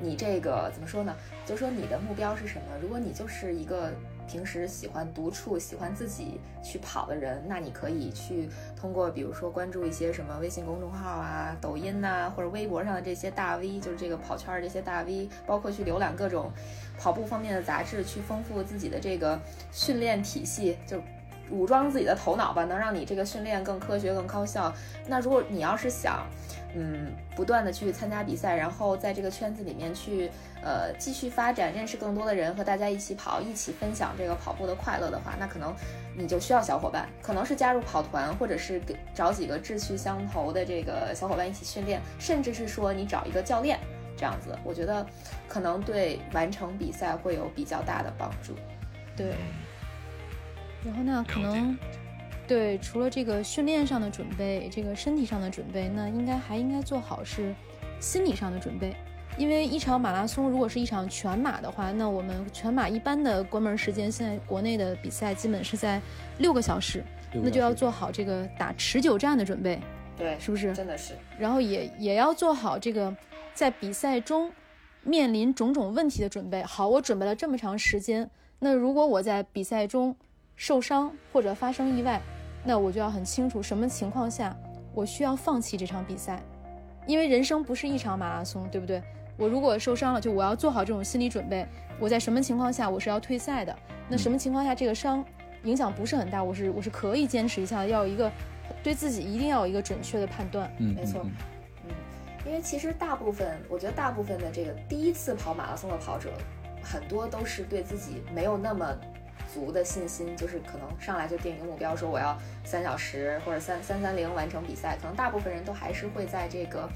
[0.00, 1.14] 你这个怎么说呢？
[1.44, 2.62] 就说你的目标是什么？
[2.80, 3.92] 如果你就是一个
[4.26, 16.50] 平时喜欢独处、喜欢自己去跑的人，那你可以去通过，比如说关注一些什么微信公众号啊、抖音呐，或者微博上的这些大 V，就是这个跑圈儿这些大 V，包括去浏览各种
[16.98, 19.38] 跑步方面的杂志，去丰富自己的这个
[19.70, 21.00] 训练体系，就。
[21.50, 24.72] 武装自己的头脑吧，能让你这个训练更科学、更高效。
[25.06, 26.26] 那如果你要是想，
[26.74, 30.30] 嗯，不断的去参加比赛，然后在这个圈子里面去，
[30.62, 35.74] 呃，继续发展，认识更多的人，和大家一起跑，一起分享这个跑步的快乐的话，那可能
[36.16, 43.80] 你就需要小伙伴，可能是加入跑团，或者是给找几个志趣相投的这个小伙伴一起训练，甚至是说你找一个教练，
[44.16, 45.04] 这样子，我觉得
[45.48, 48.54] 可能对完成比赛会有比较大的帮助。
[49.16, 49.34] 对。
[50.84, 51.76] 然后呢，可能，
[52.46, 57.54] 对，除了这个训练上的准备，这个身体上的准备，那应该还应该做好是
[58.00, 58.94] 心理上的准备。
[59.38, 66.00] 因为一场马拉松，如果是一场全马的话，那我们全马一般的关门时间，现在国内的比赛基本是在
[66.38, 69.78] 六个小时，那就要做好这个打持久战的准备，
[70.18, 70.72] 对，是不是？
[70.74, 71.14] 真的是。
[71.38, 73.16] 然后也也要做好这个
[73.54, 74.50] 在比赛中
[75.04, 76.62] 面临种种问题的准备。
[76.64, 80.14] 好，我准备了这么长时间，那如果我在比赛中，
[80.60, 82.20] 受伤或者发生意外，
[82.62, 84.54] 那我就要很清楚什么情况下
[84.92, 86.38] 我需要放弃这场比赛，
[87.06, 89.02] 因为人生不是一场马拉松，对不对？
[89.38, 91.66] 我如果受伤了，就我要做好这种心理准备，
[91.98, 93.74] 我在什么情况下我是要退赛的？
[94.06, 95.24] 那什么情况下这个伤
[95.62, 98.30] 影响不是很大，我是我是可以坚持一下，要有一个
[98.82, 100.70] 对自己一定要有一个准确的判断。
[100.76, 101.22] 嗯，没错。
[101.24, 101.94] 嗯，
[102.44, 106.30] 因为其实大部分，我觉得大部分的这个第一次跑马拉松的跑者，
[106.82, 108.94] 很多都是对自己没有那么。
[109.52, 114.96] 足的信心，就是可能上来就定一个目标，说我要三小时或者三三三零完成比赛。
[115.00, 116.88] 可能大部分人都还是会在这个，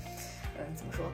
[0.59, 1.05] 嗯，怎么说，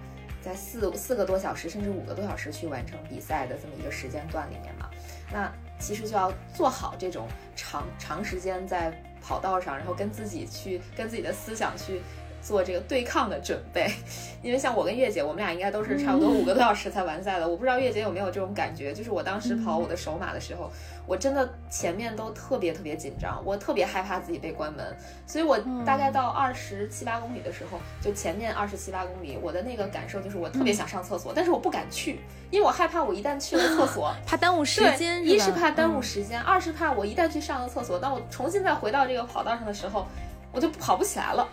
[0.43, 4.89] 在四四个多小时甚至五个多小时去完成比赛的这么一个时间段里面嘛。
[5.33, 12.01] 那其实就要做好这种长长时间在跑道上，然后跟自己去跟自己的思想去。
[12.43, 13.91] 做这个对抗的准备，
[14.43, 17.47] 因为像我跟月姐，我们俩应该都是差不多五个多小时才完赛的。
[17.49, 20.71] 我不知道月姐有没有这种感觉，就是我当时跑我的首马的时候，
[21.07, 24.85] 我真的前面都特别特别紧张，我特别害怕自己被关门，
[25.27, 32.21] 所以我大概到二十七八公里的时候，就前面二十七八公里，我的那个感受就是我特别想上厕所，但是我不敢去，
[32.51, 35.21] 因为我害怕我一旦去了厕所， 怕耽误时间。
[35.25, 40.07] 一是怕耽误时间，二是怕我一旦去上了厕所，当我重新再回到这个跑道上的时候，
[40.53, 41.47] 我就跑不起来了。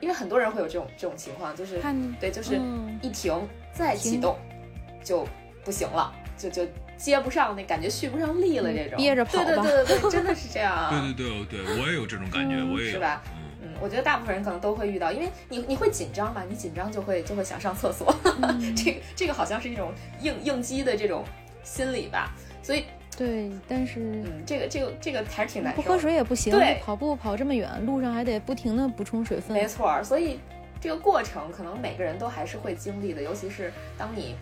[0.00, 1.80] 因为很多人会有这种这种情况，就是
[2.20, 2.60] 对，就是
[3.02, 3.32] 一停
[3.72, 4.36] 再启动
[5.02, 5.26] 就
[5.64, 6.66] 不行了，就就
[6.96, 8.96] 接不上那感觉，续不上力了，这种。
[8.96, 10.90] 憋着跑对对对对对，真的是这样。
[11.14, 13.22] 对对对对，我也有这种感觉，我也是吧？
[13.62, 18.14] 嗯，我觉得大部分人可能都会遇到，因为你你会紧张嘛，你紧张就会就会想上厕所，
[18.76, 21.24] 这个这个好像是一种应应激的这种
[21.62, 22.32] 心理吧，
[22.62, 22.84] 所以。
[23.16, 25.80] 对，但是嗯，这个这个这个还是挺难受。
[25.80, 26.52] 不喝水也不行。
[26.52, 29.56] 对，跑步跑这么远，路上还得不停的补充水分。
[29.56, 30.38] 没错，所以
[30.80, 34.34] 这个过程可能每个人都还是会经历的，尤其是当你。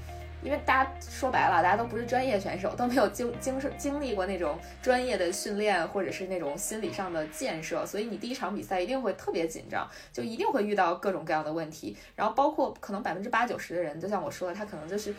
[0.44, 11.96] 因为大家说白了，大家都不是专业选手，都没有经经经历过那种专业的训练，或者是那种心理上的建设，所以你第一场比赛一定会特别紧张，就一定会遇到各种各样的问题。
[12.14, 15.14] 然后包括可能百分之八九十的人，就像我说的，他可能就是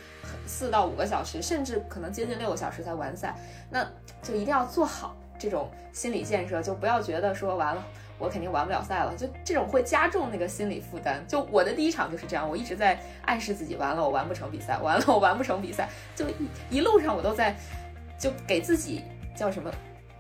[0.46, 3.36] 四到五个小时，甚至可能接近六个小时才完赛，
[3.72, 3.84] 那
[4.22, 7.84] 就一定要做好这种心理建设，就不要觉得说完了。
[8.18, 11.24] 我肯定完不了赛了，就这种会加重那个心理负担。
[11.28, 16.34] 就我的第一场就是这样，我一直在暗示自己，完了我完不成比赛，完了我完不成比赛，就一
[16.70, 17.56] 一路上我都在
[18.18, 19.04] 就给自己
[19.36, 19.70] 叫什么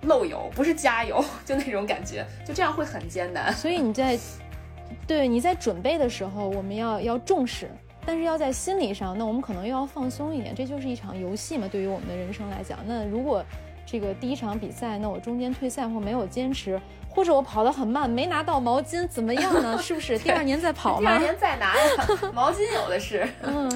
[0.01, 3.53] 漏油，不是加油，就那种感觉，就这样会很艰难。
[3.53, 4.19] 所以你在
[5.07, 7.69] 对你在准备的时候，我们要要重视，
[8.05, 10.53] 但是要在心理上，那我们可能又要放松一点。
[10.53, 13.43] 这就是一场游戏嘛，对于我们的人生来讲，那如果
[13.85, 16.79] 这个第一场比赛，那我中间退赛或没有坚持。
[17.15, 19.77] 或者我跑得很慢，没拿到毛巾，怎么样呢？
[19.81, 21.11] 是不是第二年再跑吗？
[21.11, 21.81] 第二年再拿呀，
[22.35, 23.25] 毛巾有的是。
[23.41, 23.69] 嗯，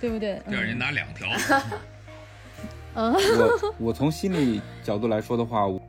[0.00, 0.42] 对不对？
[0.48, 1.28] 第二年拿两条。
[2.96, 5.80] 嗯，我我从心理角度来说的话，我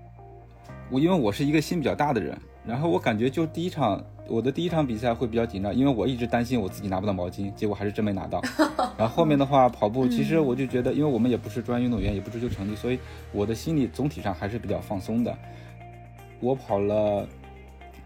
[0.92, 8.40] 我因为我是一个心比较大的人，然后我感觉就第一场我的第一场比赛会比较紧张，因为我一直担心我自己拿不到毛巾，结果还是真没拿到。
[9.00, 13.00] 然后后面的话跑步，其实我就觉得，因为我们也不是专业运动员，也不追求成绩，所以
[13.32, 15.36] 我的心理总体上还是比较放松的。
[16.42, 17.26] 我跑了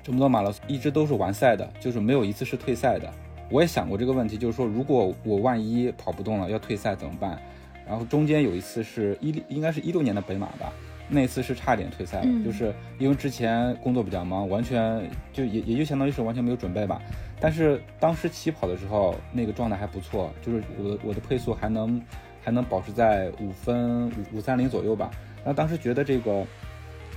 [0.03, 3.11] 这么多马拉松，一直都是完赛的，就是没有一次是退赛的。
[3.49, 7.41] 我也想过这个问题，就是说如果我万一跑不动了要退赛怎么办？
[7.88, 10.73] 然后中间有一次是一应该是一六年的北马吧，
[11.07, 17.01] 那次是差点退赛了，就是因为之前工作比较忙，完全就也也就相当于是完全没有准备吧。
[17.39, 22.01] 但是当时起跑的时候那个状态还不错，就是我我的配速还能
[22.43, 25.11] 还能保持在五分五五三零左右吧。
[25.38, 26.45] 然后当时觉得这个。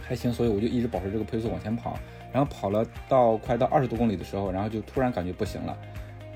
[0.09, 1.99] 还行，所以我就一直保持这个配速往前跑，
[2.33, 5.79] 然后跑了到快到二十多公里的时候，然后就突然感觉不行了，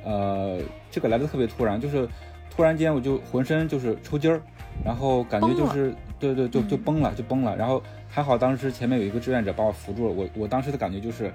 [0.05, 0.61] 呃，
[0.91, 2.07] 这个来的特别突然，就是
[2.51, 4.43] 突然间我就浑身就是抽筋儿，
[4.85, 11.33] 然后感觉就是对对就就崩了就崩了，然后还好当时前面有一个志愿者把我扶住了，我我当时的感觉就是，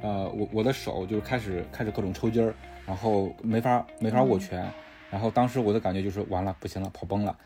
[0.00, 2.54] 呃，我我的手就开始开始各种抽筋儿，
[2.86, 4.66] 然后没法没法握拳，
[5.10, 7.36] 然后当时我的感觉就是完了不行了跑崩了。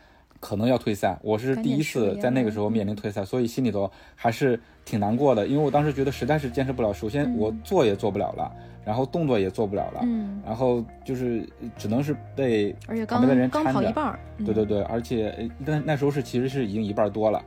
[0.41, 5.45] 可能要退赛，我是第一次在那个时候面临退赛，所以心里头还是挺难过的。
[5.45, 8.51] 因为我当时觉得实在是坚持不了，首先我做也做不了了，
[8.83, 12.75] 然后动作也做不了了，嗯，然后就是只能是被
[13.07, 14.19] 旁边的人搀着。
[14.43, 17.39] 对对对，而且那那时候是其实是已经一半多了，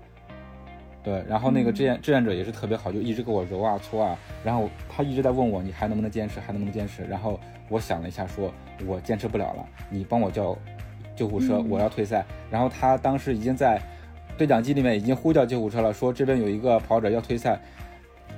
[1.02, 1.24] 对。
[1.28, 7.02] 然后那个志愿志愿者也是特别好，就一直给我揉啊搓啊，然后他一直在问我你还能不能坚持，还能不能坚持。
[7.02, 8.54] 然后我想了一下，说
[8.86, 10.56] 我坚持不了了，你帮我叫。
[11.14, 12.24] 救护车，我要退赛。
[12.50, 13.80] 然后他当时已经在
[14.36, 17.58] 对讲机里面已经呼叫救护车了，说这边有一个跑者要退赛。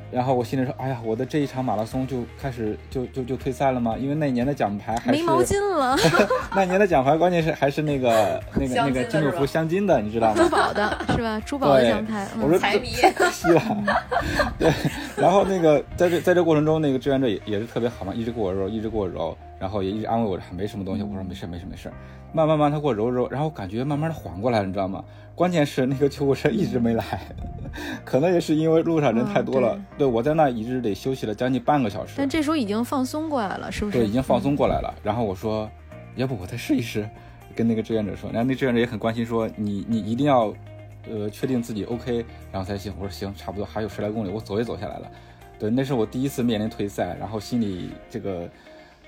[0.09, 3.97] 然后我心里说，哎呀，我的这一场马拉松就开始就就就退赛了吗？
[3.99, 5.97] 因为那年的奖牌还是没毛巾了。
[6.55, 10.45] 那年的奖牌关键是还是那个那个那个金诺福镶金的，你知道吗？
[10.45, 11.43] 珠宝的是吧？
[11.45, 12.25] 珠宝的奖牌。
[12.41, 12.91] 我说财迷。
[13.33, 14.05] 是吧？
[14.57, 14.73] 对。
[15.17, 21.03] 然后那个在这在这过程中，那个志愿者也也是特别好嘛，一直给我揉，一直给我揉，然后也一直安慰我，没什么东西。
[21.03, 21.91] 我说没事没事没事。
[22.33, 25.03] 慢慢慢，他给我揉揉，然后感觉慢慢的缓过来了，你知道吗？
[25.35, 27.05] 关键是那个救护车一直没来，
[28.05, 29.79] 可能也是因为路上人太多了。
[29.97, 32.15] 对我在那一直得休息了将近半个小时。
[32.17, 33.99] 但这时候已经放松过来了，是不是？
[33.99, 34.95] 对，已经放松过来了。
[35.03, 35.71] 然后我说，
[36.17, 37.09] 要不我再试一试，
[37.55, 38.31] 跟那个志愿者说。
[38.31, 40.53] 然后那志愿者也很关心，说你你一定要
[41.09, 42.93] 呃确定自己 OK，然后才行。
[42.99, 45.11] 我说行，差不多还有十来公里，我走也走下来了。
[45.59, 48.49] 对，那是我第一次面临退赛，然后心里这个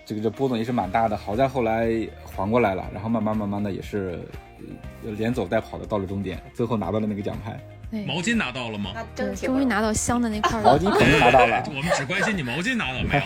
[0.09, 1.15] 这个这波动也是蛮大的。
[1.15, 1.91] 好在后来
[2.25, 4.19] 缓过来了，然后慢慢慢慢的也是
[5.05, 7.61] 呃连走带跑的到了终点，最后拿到了那个奖牌。
[8.07, 8.91] 毛巾拿到了吗？
[9.37, 10.73] 终于拿到香的那块了。
[10.73, 13.23] 毛巾肯定拿到了， 我们只关心你毛巾拿到没有。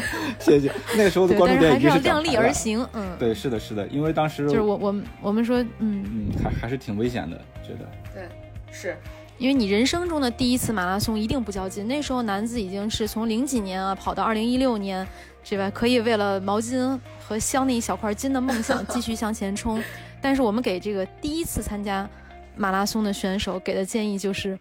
[0.40, 0.72] 谢谢。
[0.96, 2.36] 那个时候的对，关但是还是要注点已经是量力。
[2.36, 2.86] 而行。
[2.94, 7.88] 嗯，对，是的，是的，因为当时就是我我们我们说，嗯，嗯还还是挺危险的，觉得。
[8.14, 8.24] 对，
[8.70, 8.96] 是
[9.40, 11.88] 因为你人生中的第一次马拉松一定不较劲。
[11.88, 15.04] 那时候男子已经是从零几年啊跑到二零一六年，
[15.42, 15.70] 是吧？
[15.70, 19.82] 可以为了毛巾和镶那一小块金的梦想继续向前冲。
[20.20, 22.06] 但是我们给这个第一次参加
[22.54, 24.58] 马拉松的选手给的建议就是，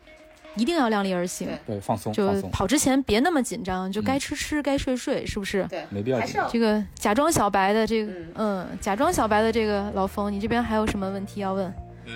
[0.55, 1.49] 一定要量力而行。
[1.67, 5.67] 对对，放松，就，跑之前别那么紧张，就该嗯吃吃，该睡睡，是不是？
[5.69, 11.65] 对，没必要紧张这个假装小白的这个，嗯嗯，假装小白的这个老冯，你这边还有什么问题要问？
[12.05, 12.13] 呃，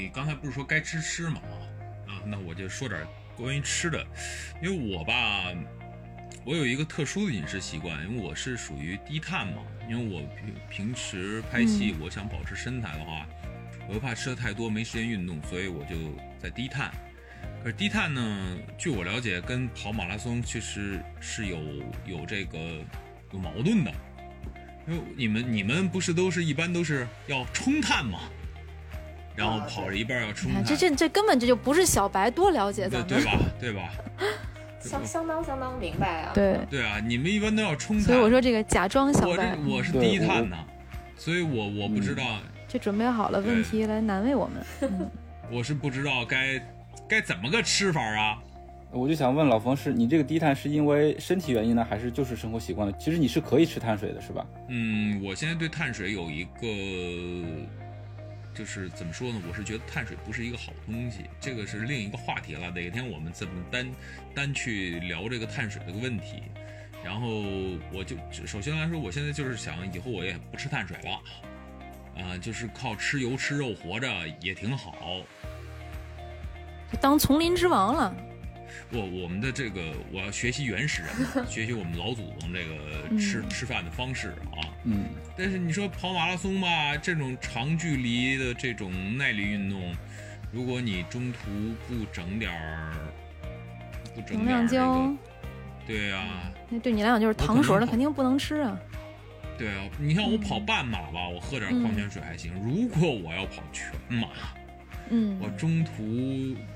[0.00, 1.42] 你刚才不是说该吃吃吗？
[2.08, 4.02] 啊，那我就说点关于吃的，
[4.62, 5.52] 因为我吧，
[6.42, 13.26] 我有一个特殊的饮食习惯，因为我是属于低碳嘛，因为我平平时拍戏，我想保持身材的话，
[13.86, 15.96] 我又怕吃的太多没时间运动，所以我就
[16.38, 16.90] 在低碳。
[17.62, 21.58] 可是低碳呢，据我了解，跟跑马拉松其实是有
[22.06, 22.58] 有这个
[23.34, 23.92] 有矛盾的。
[24.88, 28.20] 因为你们你们不是都是一般都是要冲碳嘛，
[29.36, 33.08] 然后跑着一半要冲这这这根本这就不是小白，多了解咱们。
[33.08, 33.38] 对对吧？
[33.60, 33.90] 对吧？
[34.80, 36.32] 相相当相当明白啊。
[36.34, 40.56] 对，对啊，你们一般都要冲碳，所以我说这个假装小我白这，我是低碳呢，
[41.16, 42.24] 所以我我不知道，
[42.66, 44.64] 就准备好了问题来难为我们。
[44.90, 45.10] 嗯，
[45.50, 46.58] 我是不知道该
[47.06, 48.38] 该怎么个吃法啊？
[48.92, 52.96] 我就想问老冯，是你这个低碳是因为身体原因呢，还是就是生活习惯了？
[52.98, 54.44] 其实你是可以吃碳水的，是吧？
[54.68, 56.66] 嗯，我现在对碳水有一个，
[58.60, 59.40] 就是怎么说呢？
[59.48, 62.70] 我是觉得碳水不是一个好东西，这个是另一个话题了。
[62.70, 63.90] 哪天我们怎么单
[64.34, 66.42] 单去聊这个碳水这个问题？
[67.02, 67.26] 然后
[67.90, 74.06] 我就首先来说，我现在就是想以后我也不吃碳水了，啊、就是靠吃油吃肉活着
[74.42, 75.22] 也挺好。
[77.00, 78.14] 当丛林之王了。
[78.92, 84.66] 我我们的这个我要学习原始人嘛，学习我们老祖宗这个吃、嗯吃饭的方式啊。
[84.84, 85.04] 嗯，
[85.36, 89.94] 但是你说跑马拉松吧，这种长距离的这种耐力运动，
[90.50, 91.38] 如果你中途
[91.86, 92.92] 不整点儿，
[94.14, 95.16] 不整点儿这量胶个，，
[95.86, 98.78] 对啊，那对你来讲就是糖水了，我可能肯定不能吃啊。
[99.58, 102.52] 对啊，你像我跑嗯半马吧，我喝点嗯矿泉水还行。
[102.54, 104.28] 如果我要跑全马，
[105.10, 106.02] 嗯我，中途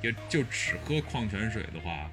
[0.03, 2.11] 也就只喝矿泉水的话，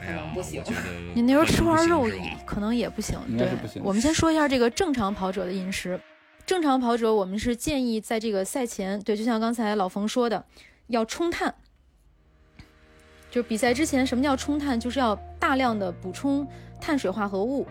[0.00, 0.80] 哎呀，不行我觉得
[1.14, 2.08] 你那时候吃块肉
[2.44, 3.18] 可能也不行。
[3.26, 6.00] 对应该是不行，我们先说一下这个正常跑者的饮食。
[6.46, 10.44] 正常跑者，我们是建议在这个赛前，对，就像刚才老冯说的，
[10.86, 11.52] 要冲碳。
[13.28, 14.78] 就是比赛之前，什么叫冲碳？
[14.78, 16.46] 就是要大量的补充
[16.80, 17.66] 碳水化合物。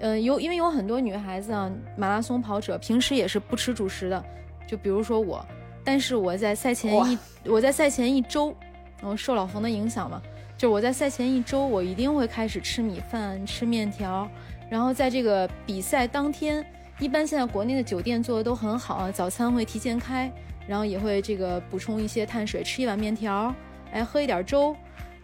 [0.00, 4.24] 呃，有因为有很多女孩子啊，马拉松跑者平时也是不吃主食的，
[4.66, 5.44] 就比如说我，
[5.88, 8.54] 但是我在赛前一我在赛前一周，
[9.00, 10.20] 然后受老冯的影响嘛，
[10.54, 14.28] 就我在赛前一周，我一定会开始吃米饭、吃面条，
[14.68, 16.62] 然后在这个比赛当天，
[16.98, 20.30] 一般现在国内的酒店做的都很好啊，早餐会提前开，
[20.66, 23.54] 然后也会这个补充一些碳水，吃一碗面条，
[23.90, 24.76] 哎，喝一点粥。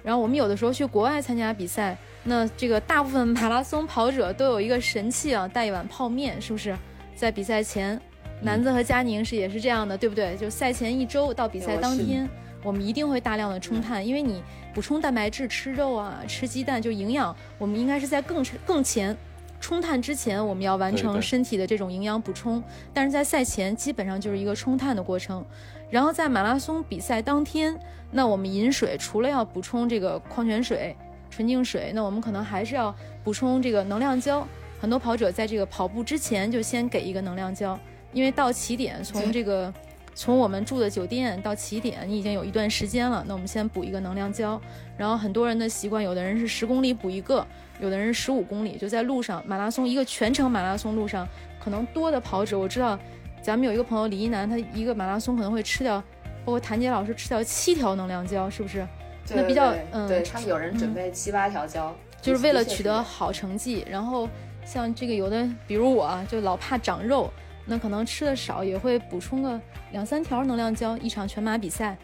[0.02, 6.74] 然后我们有的时候去国外参加比赛，那这个大部分马拉松跑者都有一个神器啊，带一碗泡面，是不是？
[7.14, 8.00] 在比赛前，
[8.44, 10.36] 南子和佳宁是也是这样的，对不对？
[10.36, 12.28] 就赛前一周到比赛当天，
[12.62, 14.42] 我们一定会大量的冲碳，因为你
[14.74, 19.16] 补充蛋白质、吃肉啊、吃鸡蛋，就营养，我们应该是在更更前。
[19.60, 25.42] 冲碳之前，我们要完成身体的这种营养补充，但是在赛前基本上就是一个冲碳的过程。
[25.88, 27.74] 然后在马拉松比赛当天，
[28.10, 30.94] 那我们饮水除了要补充这个矿泉水、
[31.30, 34.46] 纯净水，那我们可能还是要补充这个能量胶。
[34.78, 37.78] 很多跑者在这个跑步之前就先给一个能量胶，
[38.14, 39.70] 因为到起点从这个
[40.14, 44.58] 从我们住的酒店到起点，你已经有一段时间了，那我们先补一个能量胶。
[44.96, 47.44] 然后很多人的习惯，有的人是十公里补一个，
[47.80, 52.96] 有的人是十五公里，就在路上马拉松一个全程马拉松路上，可能多的跑者我知道，
[53.42, 56.00] 咱们有一个朋友李一楠，他一个马拉松可能会吃掉，
[56.44, 58.86] 包括谭杰老师吃掉七条能量胶，是不是？
[59.26, 63.84] 对那比较嗯对他们有人准备七八条胶，就是为了取得好成绩。
[63.90, 64.28] 然后
[64.64, 67.32] 像这个有的，比如我啊，就老怕长肉，
[67.66, 69.60] 那可能吃的少，也会补充个
[69.92, 70.96] 两三条能量胶。
[70.98, 71.96] 一场全马比赛，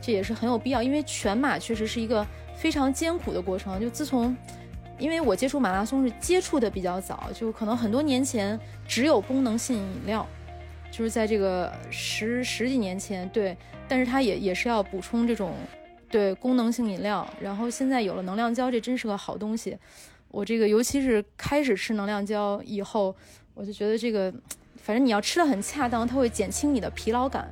[0.00, 3.80] 这也是很有必要，因为全马确实是一个非常艰苦的过程。
[3.80, 4.36] 就自从，
[4.98, 10.26] 因为我接触马拉松是接触的比较早，就可能很多年前只有功能性饮料。
[10.90, 13.56] 就是在这个十十几年前，对，
[13.88, 15.54] 但是它也也是要补充这种
[16.10, 17.26] 对功能性饮料。
[17.40, 19.74] 然后现在有了能量胶，这真是个好东西。
[20.28, 23.16] 我这个尤其是开始吃能量胶以后，
[23.54, 24.30] 我就觉得这个，
[24.82, 27.48] 反正你要吃的很恰当，它会减轻你的疲劳感。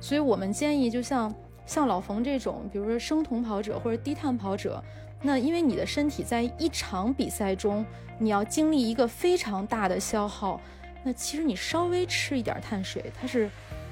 [0.00, 1.32] 所以我们建议，就像
[1.66, 4.82] 像老冯这种，比如说生酮跑者或者低碳跑者，
[5.20, 7.84] 那因为你的身体在一场比赛中，
[8.18, 10.58] 你要经历一个非常大的消耗。
[11.04, 13.50] 那其实你稍微吃一点碳水，它是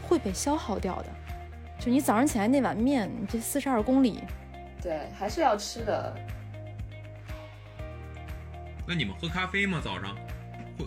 [0.08, 1.06] 会被消耗掉的。
[1.78, 4.20] 就你早上起来那碗面，你这四十二公里，
[4.82, 6.16] 对，还是要吃的。
[8.86, 9.80] 那你们喝咖啡吗？
[9.84, 10.16] 早上
[10.78, 10.84] 会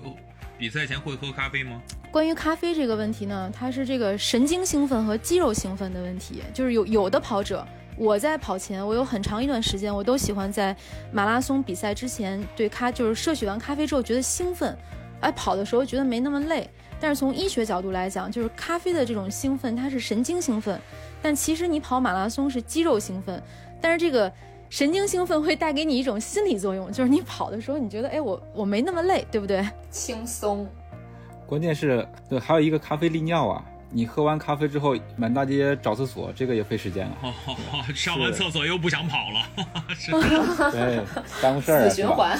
[0.63, 1.81] 比赛前会喝咖啡吗？
[2.09, 6.41] 关于咖啡这个问题呢，它是这个神经兴奋和肌肉兴奋的问题。
[6.53, 10.73] 就是有有的跑者，我在跑前，我有很长一段时间，我都喜欢在
[11.11, 14.73] 马拉松比赛之前对咖，就是摄取完咖啡之后觉得兴奋。
[15.19, 20.79] 哎，跑的时候觉得没那么累，但是从医学角度来讲，就是咖啡的这种兴奋，它是神经兴奋，
[21.21, 23.43] 但其实你跑马拉松是肌肉兴奋，
[23.81, 24.31] 但是这个
[24.73, 29.63] 神经兴奋会带给你一种心理作用，就是你跑的时候你觉得，哎，我我没那么累，对不对？
[29.91, 30.67] 轻松。
[31.45, 33.63] 关键是，对，还有一个咖啡利尿啊。
[33.95, 37.15] 你喝完咖啡之后满大街找厕所，这个也费时间了。
[37.93, 40.09] 上完厕所又不想跑了， 是
[40.71, 41.03] 对，
[41.39, 41.87] 耽误事儿。
[41.87, 42.35] 死循环。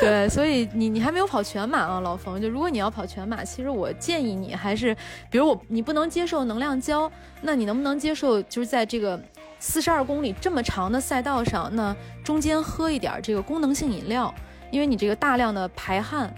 [0.00, 2.40] 对，所以你你还没有跑全马啊，老冯。
[2.40, 4.96] 就如果你要跑全马，其实我建议你还是，
[5.28, 7.12] 比如我你不能接受能量胶，
[7.42, 9.20] 那你能不能接受就是在这个
[9.58, 14.34] 四十二公里这么长的赛道上，那中间喝一点这个功能性饮料，
[14.70, 16.32] 因为你这个大量的排汗。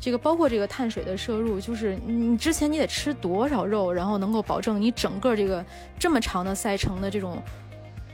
[0.00, 5.64] 这个包括这个碳水的摄入，就是你之前你得吃多少肉，然后能够保证你整个这个
[5.98, 7.42] 这么长的赛程的这种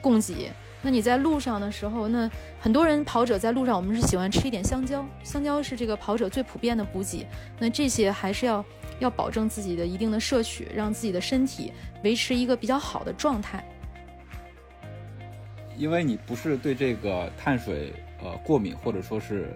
[0.00, 0.50] 供给。
[0.80, 7.26] 那你在路上的时候，那很多人跑者在路上，我们是喜欢吃一点香蕉，香蕉是这个跑者最普遍的补给。
[7.58, 8.64] 那这些还是要
[8.98, 11.70] 要保证自己的一定的摄取，让自己的身体
[12.02, 13.62] 维持一个比较好的状态。
[15.76, 19.54] 因为你不是对这个碳水呃过敏，或者说是。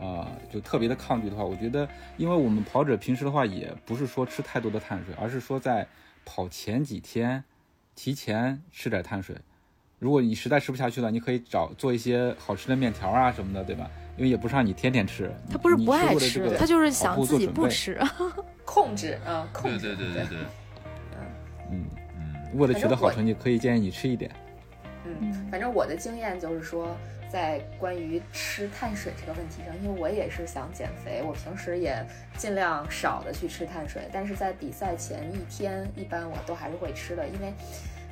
[0.00, 5.84] 呃，就特别的抗拒的话，我觉得，因为我们跑者平时的话，也不是说吃太多的碳水，而是说在
[6.24, 7.42] 跑前几天
[7.96, 9.34] 提前吃点碳水。
[9.98, 13.90] 如果你实在吃不下去了，你可以找做一些好吃的面条啊什么的，对吧？
[14.16, 15.34] 因为也不是让你天天吃。
[15.50, 18.00] 他不是不爱吃，他就是想自己不吃，
[18.64, 19.96] 控制啊，控制。
[19.96, 20.38] 对对对对对。
[21.72, 24.30] 嗯嗯，为了取得好成绩，可以建议你吃一点。
[25.20, 26.96] 嗯，反正我的经验就是说。
[27.30, 32.02] 在关于吃碳水这个问题上，因为我也是想减肥，我平时也
[32.38, 37.52] 尽量少的去吃碳水，但是在比赛前一天，一般我都还是会吃的，因为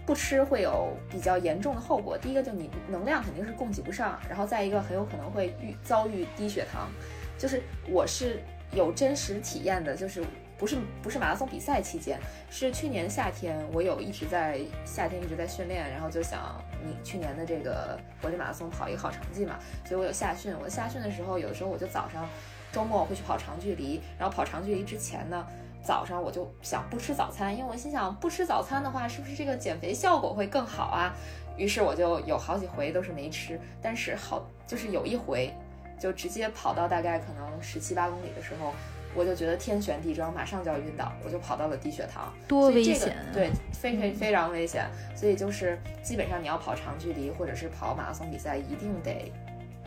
[0.05, 2.19] 不吃会有比较严重的后果。
[2.19, 6.91] 第一个就你能量肯定是供给不上，然后再一个很有可能会遇遭遇低血糖，
[7.39, 10.23] 就是我是有真实体验的，就是。
[10.59, 12.19] 不是不是马拉松比赛期间，
[12.51, 20.55] 是去年夏天，我有一直在夏天一直在训练，然后就想你去年的这个国际马拉松跑一个好成绩嘛，所以我有夏训。
[20.63, 22.27] 我夏训的时候，有的时候我就早上
[22.73, 25.47] 周末会去跑长距离，然后跑长距离之前呢，
[25.85, 31.15] 早上我就想不吃早餐，因为我心想不吃早餐的话，是不是这个减肥效果会更好啊？
[31.59, 35.53] 于是我就有好几回都是没吃，但是好就是有一回
[36.01, 38.73] 就直接跑到大概可能十七八公里的时候。
[39.17, 43.17] 我就觉得天旋地转，马上就要晕倒，我就跑到了低血糖，多危险！
[43.33, 44.85] 对，非非非常危险。
[45.17, 49.33] 所以就是基本上你要跑长距离或者是跑马拉松比赛，一定得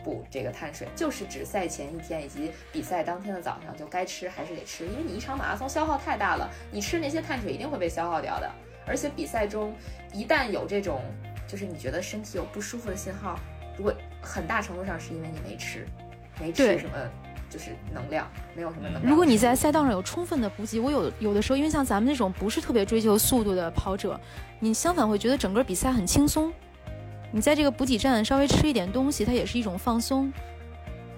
[0.02, 8.50] 补这个碳水，就是指赛前一天以及比赛当天的早上就该吃还是得吃，因为你一场马拉松消耗太大了，你吃那些碳水一定会被消耗掉的。
[8.86, 9.72] 而且比赛中
[10.12, 11.02] 一旦有这种
[11.46, 13.38] 就是你觉得身体有不舒服的信号，
[13.76, 15.86] 如果很大程度上是因为你没吃，
[16.40, 16.96] 没吃什么。
[17.50, 19.10] 就是能量，没有什么能量。
[19.10, 24.18] 如果你在赛道上有充分的补给，我有有的时候，因为像咱们那种不是特别追求速度的跑者，
[24.60, 26.52] 你相反会觉得整个比赛很轻松。
[27.32, 30.32] 你在这个补给站稍微吃一点东西，它也是一种放松。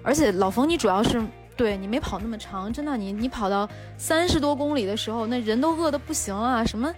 [0.01, 1.23] 而且老冯，你主要是
[1.55, 6.93] 对你没跑那么长，真的，你你跑到三十多公里的时候，那人都饿得不行啊，什么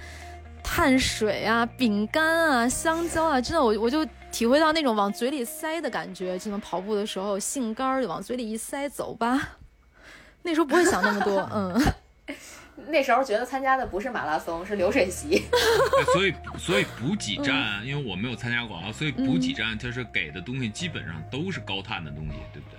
[0.66, 4.05] 碳水啊、饼干啊、香蕉啊，真的，我我就。
[4.32, 9.55] 体会到那种往嘴里塞的感觉，就能跑步的时候，杏干儿就往嘴里一塞，走吧。
[10.43, 11.82] 那时候不会想那么多， 嗯。
[12.88, 15.43] 那时候觉得参加的不是马拉松，是流水席。
[16.11, 22.78] 所以，所以补给站，因为我没有参加过啊，所以补给站它是给的东西基本上都是高碳的东西，对不对？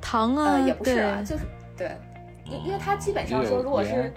[0.00, 1.44] 糖啊，也不是啊，就是
[1.76, 1.94] 对，
[2.46, 4.14] 因因为它基本上说，如果是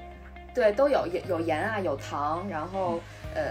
[0.59, 2.99] 对都有有盐啊，有糖，然后
[3.33, 3.41] 呃。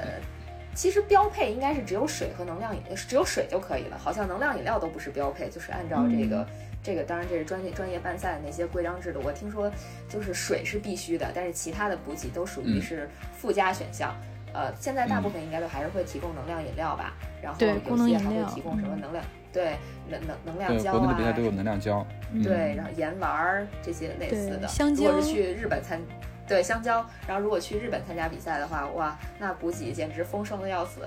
[0.74, 3.98] 其实标配应该是只有水和能量饮，只有水就可以了。
[3.98, 6.46] 好像能量饮料都不是标配，就是按照这个
[6.84, 9.20] 这个当然这是专业专业办赛的那些规章制度。
[9.24, 9.68] 我听说
[10.09, 14.14] 就是水是必须的，但是其他的补给都属于嗯是附加选项。
[14.54, 19.76] 呃，现在大部分应该都还是会提供能量饮料吧，然后有些还会提供什么嗯能量，对
[20.09, 22.06] 能能能量对，胶国内的啊比赛都有能量胶。
[22.32, 24.59] 嗯对，然后盐丸儿这些类似的。
[24.59, 26.00] 对香蕉如果是去日本参，
[26.49, 31.01] 对香蕉，然后如果去日本参加比赛的话，哇，那补给简直丰盛的要死。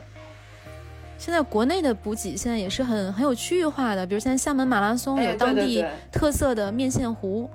[1.18, 7.50] 现在国内的补给现在也是很很有区域化的，比如现在厦门马拉松哎有当地特色的面线糊，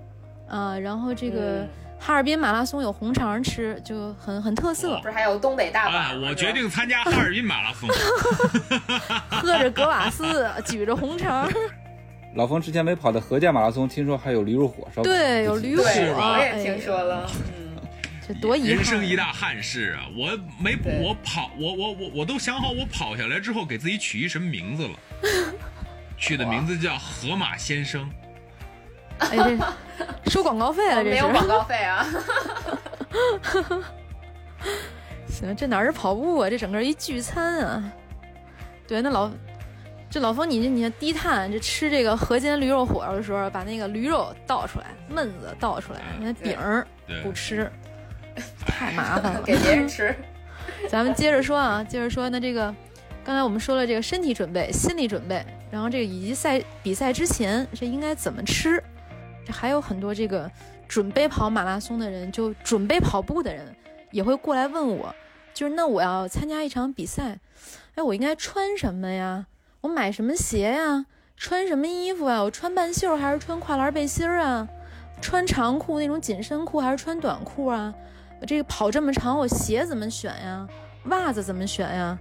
[0.48, 1.68] 啊、然后这个嗯
[1.98, 5.02] 哈尔滨马拉松有红肠吃，就很很特色不。
[5.04, 6.28] 是还有东北大哎，板吗？
[6.28, 7.88] 我决定参加哈尔滨马拉松。
[9.30, 11.50] 喝着格瓦斯，举着红肠，
[12.36, 15.02] 老冯之前没跑的河间马拉松，听说还有驴肉火烧。
[15.02, 17.26] 对，有驴火，对，是吧我也听说了。
[17.58, 17.65] 嗯，
[18.26, 18.84] 这多遗人。
[18.84, 20.08] 生一大憾事啊！
[20.16, 24.98] 我没我跑，我我我我都想好，我跑下来之后给自己取一什么名字了。
[26.18, 28.08] 取的名字叫河马先生。
[29.18, 29.36] 哎，
[30.24, 31.10] 这收广告费了，这是。
[31.10, 32.06] 没有广告费啊。
[35.28, 36.50] 行，这哪是跑步啊？
[36.50, 37.92] 这整个一聚餐啊！
[38.88, 39.30] 对，那老
[40.08, 47.70] 这老冯，你这你低碳，这吃这个河间驴肉火烧的时候，把那个驴肉倒出来，焖子倒出来，那饼儿对，不吃，
[48.66, 49.42] 太麻烦了。
[49.42, 50.14] 给别人吃。
[50.88, 52.74] 咱们接着说啊，接着说，那这个
[53.24, 58.82] 刚才我们说了这个身体准备、心理准备，然后这个以及赛比赛之前这应该怎么吃，
[59.44, 60.50] 这还有很多这个
[60.86, 63.74] 准备跑马拉松的人，就准备跑步的人
[64.10, 65.14] 也会过来问我，
[65.54, 67.38] 就是那我要参加一场比赛，
[67.94, 69.46] 哎，我应该穿什么呀？
[69.80, 71.06] 我买什么鞋呀？
[71.36, 72.42] 穿什么衣服啊？
[72.42, 74.68] 我穿半袖还是穿跨栏背心儿啊？
[75.20, 77.94] 穿长裤那种紧身裤还是穿短裤啊？
[78.44, 80.68] 这个跑这么长，我鞋怎么选呀？
[81.04, 82.18] 袜子怎么选呀？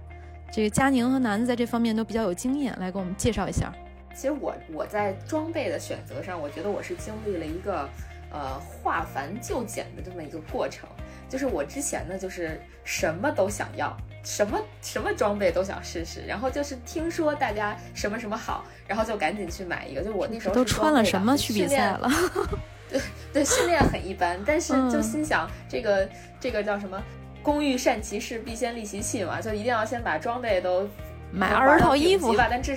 [0.52, 3.72] 这个佳宁和楠子在这方面都比较有经验，来给我们介绍一下。
[4.14, 7.88] 其实我我在装备的选择上，我觉得我是经历了一个
[8.30, 10.88] 呃化繁就简的这么一个过程。
[11.28, 20.02] 就是我之前呢，就是什么都想要，什么什么装备都想试试，然后就是听说大家什么什么好，然后就赶紧去买一个。
[20.02, 22.08] 就我那时候都穿了什么去比赛了？
[22.88, 23.00] 对
[23.32, 26.08] 对，训练很一般，但是就嗯心想这个、
[26.40, 27.02] 这个叫什么
[27.42, 30.88] “工欲善其事，必先利其器”嘛，就一定要先把装备都
[31.30, 32.76] 买二十套衣服吧，但至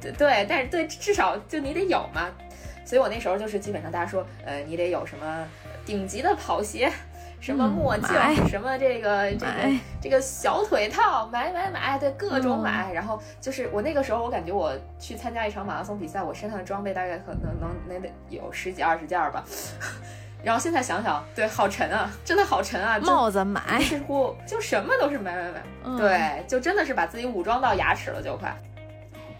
[0.00, 2.28] 对对，但是对至少就你得有嘛。
[2.84, 5.46] 所以我那时候就是基本上大家说，呃，你得有什么
[5.86, 6.90] 顶级的跑鞋，
[7.42, 9.52] 什么嗯墨镜，买什么这个这个
[10.00, 12.92] 这个小腿套，买买买，对，各种嗯买。
[12.92, 19.44] 然后就是我那个时候，我感觉我去参加一场马拉松比赛，我身上的装备大概可能能能得有十几二十件儿吧。
[20.44, 22.98] 然后现在想想，对，好沉啊，真的好沉啊！
[23.00, 28.56] 帽子买几，乎就什么都是买买买，嗯，对，就真的是把自己武装到牙齿了，就快。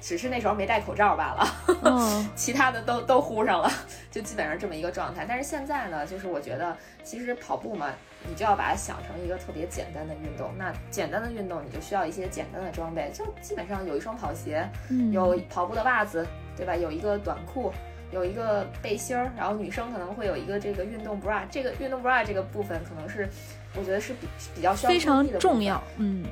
[0.03, 1.47] 只是那时候没戴口罩罢了，
[1.85, 3.71] 嗯， 其他的都都呼上了，
[4.11, 5.25] 就基本上这么一个状态。
[5.27, 7.93] 但是现在呢，就是我觉得其实跑步嘛，
[8.29, 10.51] 你就要把它想成一个特别简单的运动。
[10.59, 16.27] 那简单的运动，你就需要一些简单的装备，就基本上有一双跑鞋，嗯有跑步的袜子，
[16.57, 16.75] 对吧？
[16.75, 17.73] 有一个短裤，
[18.11, 21.43] 有一个背心儿，然后女生可能会有一个这个运动 bra。
[21.49, 23.29] 这个运动 bra 这个部分可能是
[23.77, 24.27] 我觉得是比
[24.57, 25.81] 比较需要非常重要。
[25.97, 26.25] 嗯，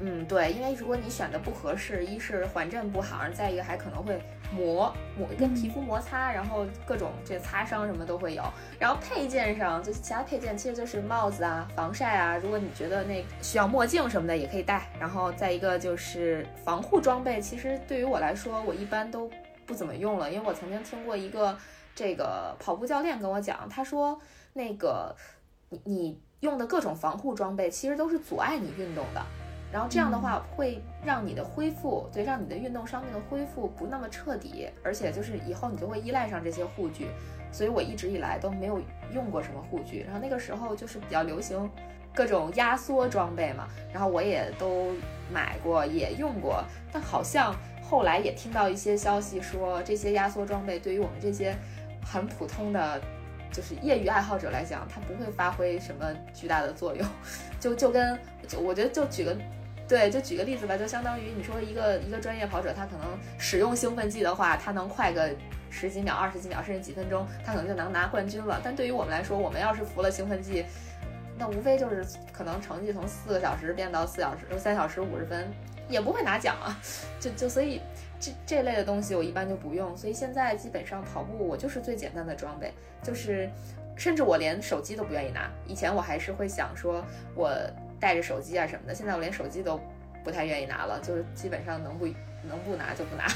[0.00, 4.20] 嗯，对，因为如果你选的不合适，一是缓震不好，再一个还可能会
[4.52, 8.42] 磨磨跟皮肤摩擦，然后各种这擦伤什么都会有。
[8.80, 14.90] 然后配件上，就是其他配件其实就是帽子啊、防晒啊，如果你觉得那需要墨镜什么的也可以戴。
[14.98, 19.30] 然后再一个就是防护装备，其实对于我来说，我一般都
[19.64, 21.56] 不怎么用了，因为我曾经听过一个
[21.94, 24.20] 这个跑步教练跟我讲，他说
[24.52, 25.14] 那个
[25.68, 29.24] 你你用的各种防护装备其实都是阻碍你运动的。
[29.72, 37.08] 然后这样的话会让你的恢复，对，让你的运动伤病的恢复不那么彻底，而且就是以后你就会依赖上这些护具，
[37.50, 38.82] 所以我一直以来都没有
[39.14, 40.02] 用过什么护具。
[40.02, 41.70] 然后那个时候就是比较流行
[42.14, 44.88] 各种压缩装备嘛，然后我也都
[45.32, 46.62] 买过，也用过，
[46.92, 51.56] 但好像后来也听到一些消息说，这些压缩装备对于我们这些
[52.04, 53.00] 很普通的。
[53.54, 57.06] 就是业余爱好者来讲，它不会发挥什么巨大的作用，
[57.60, 58.18] 就就跟
[58.48, 59.36] 就我觉得就举个
[59.92, 65.30] 对，就举个例子吧，就相当于你说一个一个专业跑者，他可能使用兴奋剂的话，他能快个
[65.68, 68.58] 十几秒、二十几秒，甚至几分钟，他可能就能拿冠军了。
[68.64, 70.64] 但对于我们来说，我们要是服了兴奋剂，
[71.36, 75.52] 那无非就是可能成绩从四个小时变到四小时、三小时五十分，
[75.90, 76.74] 也不会拿奖啊。
[77.20, 77.82] 就就所以
[78.18, 79.94] 这这类的东西我一般就不用。
[79.94, 82.72] 所以现在基本上跑步我就是最简单的装备，
[83.02, 83.46] 就是
[83.94, 85.50] 甚至我连手机都不愿意拿。
[85.66, 87.54] 以前我还是会想说我。
[88.02, 89.80] 带着手机啊什么的，现在我连手机都
[90.24, 92.04] 不太愿意拿了，就是基本上能不
[92.42, 93.26] 能不拿就不拿。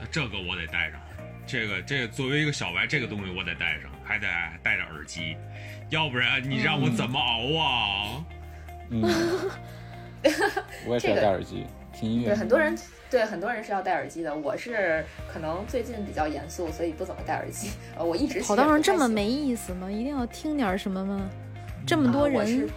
[0.00, 1.00] 那 这个我得带上。
[1.46, 4.26] 这个这个作为一个小白，这个东西我得带上，还得
[4.60, 5.36] 带着耳机，
[5.88, 8.24] 要不然你让我怎么熬啊？
[8.90, 9.02] 嗯，
[10.84, 12.26] 我也是要戴耳机听音乐。
[12.26, 12.76] 对，很多人
[13.08, 14.34] 对很多人是要戴耳机的。
[14.34, 15.02] 我是
[15.32, 17.70] 可能最近比较严肃，所以不怎么戴耳机。
[17.96, 19.90] 呃，我一直跑道上这么没意思吗？
[19.90, 21.30] 一定要听点什么吗？
[21.86, 22.68] 这么多人，嗯，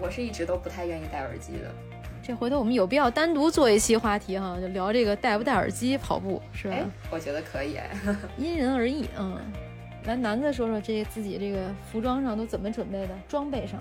[0.00, 1.70] 我是一直都不太愿意戴耳机的。
[2.22, 6.76] 这回头我们有必要单独做一期话题哈，就聊这个戴不戴耳机跑步，是吧？
[7.10, 7.78] 我觉得可以，
[8.38, 9.04] 因人而异。
[9.18, 9.38] 嗯，
[10.04, 13.08] 来，男的说说这自己这个服装上都怎么准备的？
[13.28, 13.78] 装备上，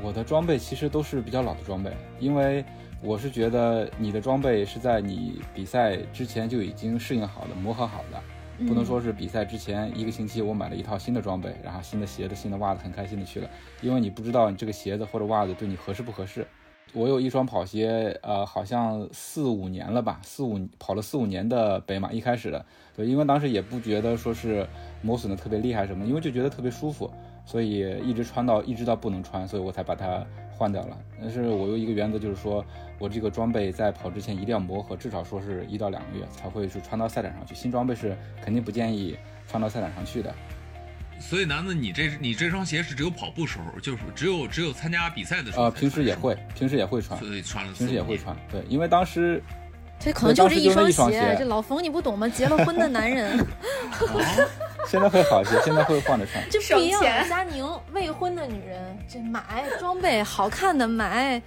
[0.00, 2.64] 我的装备其实都是比较老的装备，因为
[3.02, 8.22] 我是觉得你的装备是在你比赛之前就已经适应好的、磨合好的。
[8.66, 13.50] 不能说是比赛之前一个星期我买了一套新的装备，然后新的鞋子、新的袜子，很开心的去了，
[13.80, 16.46] 因为你不知道你这个鞋子或者袜子对你合适不合适。
[16.94, 24.66] 我有一双跑鞋，呃，好像四五年了吧，四五跑了四五年的北马，一开始的，对，因为当时也不觉得说是
[25.00, 27.10] 磨损的特别厉害什么，因为就觉得特别舒服，
[27.44, 30.24] 所以一直穿到一直到不能穿，所以我才把它。
[30.54, 32.64] 换掉了，但是我有一个原则，就是说
[33.00, 37.52] 我这个装备在跑之前一定要磨合，至少说是一到两个月才会去穿到赛场上去。
[37.52, 39.16] 新装备是肯定不建议
[39.48, 40.32] 穿到赛场上去的。
[41.18, 45.64] 所以男子，你这你这双鞋是只有跑步时候，就是只有只有参加比赛的时候。
[45.64, 47.18] 呃，平时也会，平时也会穿。
[47.18, 47.72] 所以穿了。
[47.72, 49.42] 平时也会穿，对，因为当时
[49.98, 51.34] 这可能就这一双鞋。
[51.36, 52.28] 这老冯你不懂吗？
[52.28, 53.36] 结了婚的男人。
[54.88, 56.42] 现在会好些，现在会换着穿。
[56.50, 61.40] 这不一样，佳宁未婚的女人，这买装备好看的买。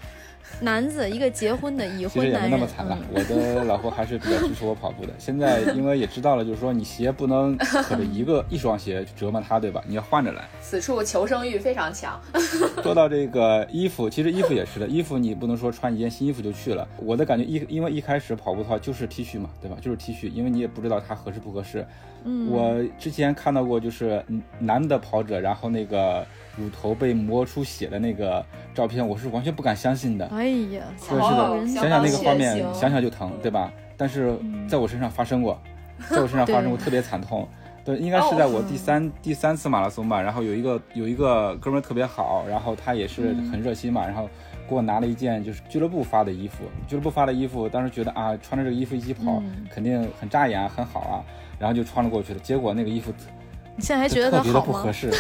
[0.62, 2.98] 男子一个结婚的已婚男人，其实也没那么惨了。
[3.14, 5.14] 我的老婆还是比较支持我跑步的。
[5.18, 9.84] 现在因为也知道了，就是说你鞋不能可着一个 一双鞋折磨他，对吧？
[9.88, 10.48] 你要换着来。
[10.62, 12.20] 此处求生欲非常强。
[12.82, 16.88] 说到这个衣服，其实衣服也是的，衣服你不能说穿一件新衣服就去了。
[16.98, 19.78] 我的感觉一因为一开始跑步的话就是 T 恤嘛，对吧？
[19.82, 21.86] 就是 T 恤，因为你也不知道它合适不合适。
[22.24, 22.50] 嗯。
[22.50, 24.24] 我之前看到过，就是
[24.60, 26.26] 男的跑者，然后那个。
[26.58, 30.26] 乳头被磨出血的那个照片，我是完全不敢相信的。
[30.28, 33.72] 哎呀，是的，想想那个画面，想想就疼，对吧？
[33.98, 34.38] 但是
[34.68, 35.60] 在我身上发生过，
[36.10, 37.48] 在我身上发生过特别惨痛。
[37.84, 40.20] 对，应该是在我第三第三次马拉松吧。
[40.20, 44.28] 然后有一个有一个哥们特别好，然后他也是很热心嘛，然后
[44.68, 46.64] 给我拿了一件就是俱乐部发的衣服。
[46.88, 51.24] 俱乐部发的衣服，当时觉得啊，穿着这个衣服一起跑肯定很扎眼，很好啊，
[51.60, 52.40] 然后就穿了过去了。
[52.40, 53.14] 结果那个衣服。
[53.78, 55.12] 你现在还觉得特别的不合适？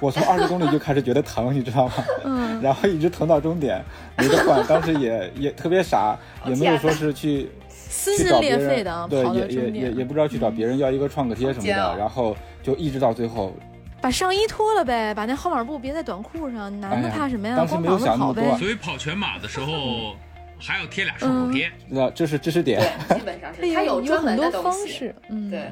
[0.00, 1.92] 我从二十公里就开始觉得疼，你知道吗？
[2.24, 2.60] 嗯。
[2.62, 3.84] 然后一直疼到终点，
[4.16, 4.66] 没得换。
[4.66, 13.54] 当时也也特别傻，也没有说是去撕心裂肺的对，也也也也不知道去找别人要一个创可贴什么的，然后就一直到最后，
[14.00, 17.56] 把上衣脱了呗，把那号码布别在短裤上，男的怕什么呀？
[17.56, 18.58] 当时没有想那么多。
[18.58, 20.14] 所以跑全马的时候
[20.58, 22.80] 还要贴俩创可贴，那这是知识点。
[23.08, 25.70] 基本上是，它有专门的方式，嗯，对。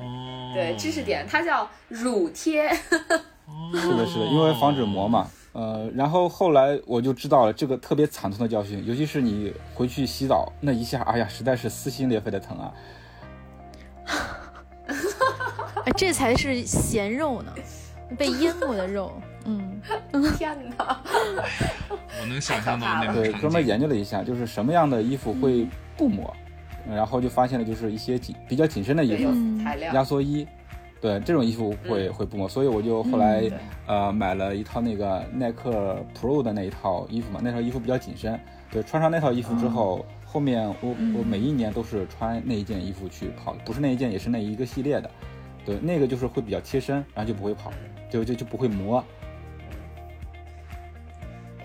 [0.55, 2.69] 对，知识点，它叫乳贴。
[2.71, 5.29] 是的，是的，因为防止磨嘛。
[5.53, 12.73] 呃，然后后来我就知道了这个特别惨痛的教训，尤其是你回去洗澡那一下，哎呀，实在是撕心裂肺的疼啊。
[15.85, 17.53] 哎，这才是咸肉呢，
[18.17, 19.13] 被腌过的肉。
[19.47, 19.81] 嗯，
[20.37, 21.01] 天哪！
[22.21, 25.67] 我能想象到那对，专门研究了一下，就是什么样的衣服会
[25.97, 26.35] 不磨。
[26.89, 29.33] 然后就发现了，就是一些紧比较紧身的衣服，
[29.93, 30.47] 压缩衣，
[31.01, 33.43] 对这种衣服会会不磨，所以我就后来
[33.87, 38.39] 呃买了一套那个耐克 Pro 的那一套衣服嘛，那套衣服比较紧身，
[38.71, 45.11] 对，穿上那套衣服之后，后面我我每一年都是穿那一件衣服去跑，不是那一件也是那一个系列的，
[45.65, 47.73] 对，那个就是会比较贴身，然后就不会跑，
[48.09, 49.05] 就就就不会磨。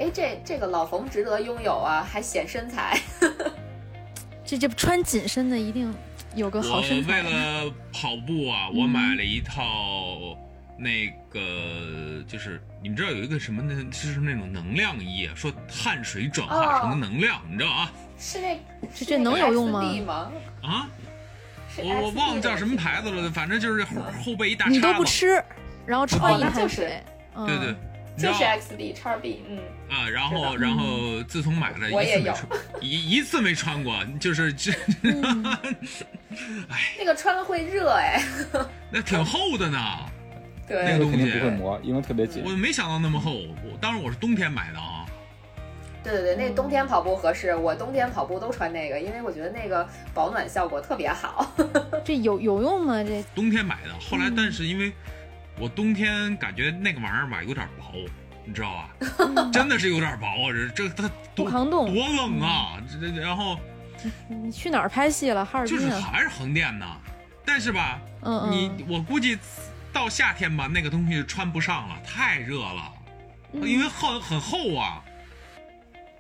[0.02, 3.00] 哎，这这个老冯值得拥有啊，还显身材。
[4.44, 5.94] 这这穿紧身的一定
[6.34, 7.22] 有个好身材。
[7.22, 10.36] 为了跑步啊，我买了一套
[10.76, 13.76] 那个，就是你们知道有一个什么呢？
[13.92, 17.92] 就是那种能量衣，说汗水转化成能量，你知道啊？
[18.18, 18.60] 是那
[18.96, 20.32] 这这能有用吗？
[20.64, 20.90] 啊？
[21.78, 24.72] 我我忘了叫什么牌子了，反正就是后背一大叉。
[24.72, 25.44] 你都不吃，
[25.86, 27.00] 然后穿一滩水。
[27.46, 27.76] 对对。
[28.18, 29.58] 就是 X B 叉 B，嗯
[29.92, 32.34] 啊，然后然后自从买了，我也有，
[32.80, 34.72] 一一次没穿过，就是这，
[36.70, 38.24] 哎，那个穿了会热哎，
[38.90, 39.78] 那挺厚的呢，
[40.66, 42.42] 对，那个东西不会磨，因为特别紧。
[42.46, 43.34] 我没想到那么厚，
[43.64, 45.06] 我当时我是冬天买的啊。
[46.04, 51.54] 对对对，那冬天跑步合适，我冬天跑步都穿那个，因为我觉得那个保暖效果特别好。
[52.06, 53.04] 这有有用吗？
[53.04, 54.92] 这冬天买的，后来但是因为。
[55.60, 57.94] 我冬天感觉那个玩意儿吧有点薄，
[58.46, 59.50] 你知道吧？
[59.54, 60.54] 真的是有点薄啊！
[60.76, 62.78] 这这它多抗冻，多冷啊！
[63.00, 63.60] 这然后
[64.28, 65.46] 你去哪儿拍戏了？
[65.46, 65.78] 哈尔滨？
[65.78, 66.86] 就是还是横店呢。
[67.46, 69.38] 但是吧，嗯嗯，你我估计
[69.92, 72.92] 到夏天吧，那个东西穿不上了，太热了，
[73.54, 75.04] 嗯因为很很厚啊。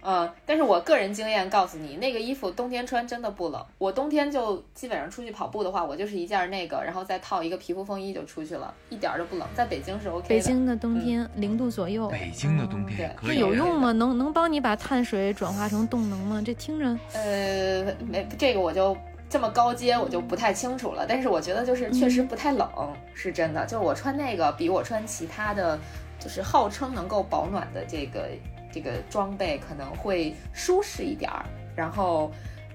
[0.03, 3.65] 嗯，但是我个人经验告诉你，那个衣服冬天穿真的不冷。
[3.77, 9.47] 我冬天就基本上出去跑步的话，我就是一件那个，然后再套一个皮肤风衣就出去了，一点儿都不冷。
[9.53, 10.29] 在北京是 OK 的。
[10.29, 13.91] 北京的冬天零度左右，北京的冬天也可这以，有用吗？
[13.91, 16.41] 能能帮你把碳水转化成动能吗？
[16.43, 18.97] 这听着，呃，没这个我就
[19.29, 21.05] 这么高阶，我就不太清楚了。
[21.07, 22.67] 但是我觉得就是确实不太冷，
[23.13, 23.65] 是真的。
[23.65, 25.77] 就是我穿那个比我穿其他的，
[26.19, 28.29] 就是号称能够保暖的这个
[28.71, 31.45] 这个装备可能会舒适一点儿，
[31.75, 32.31] 然后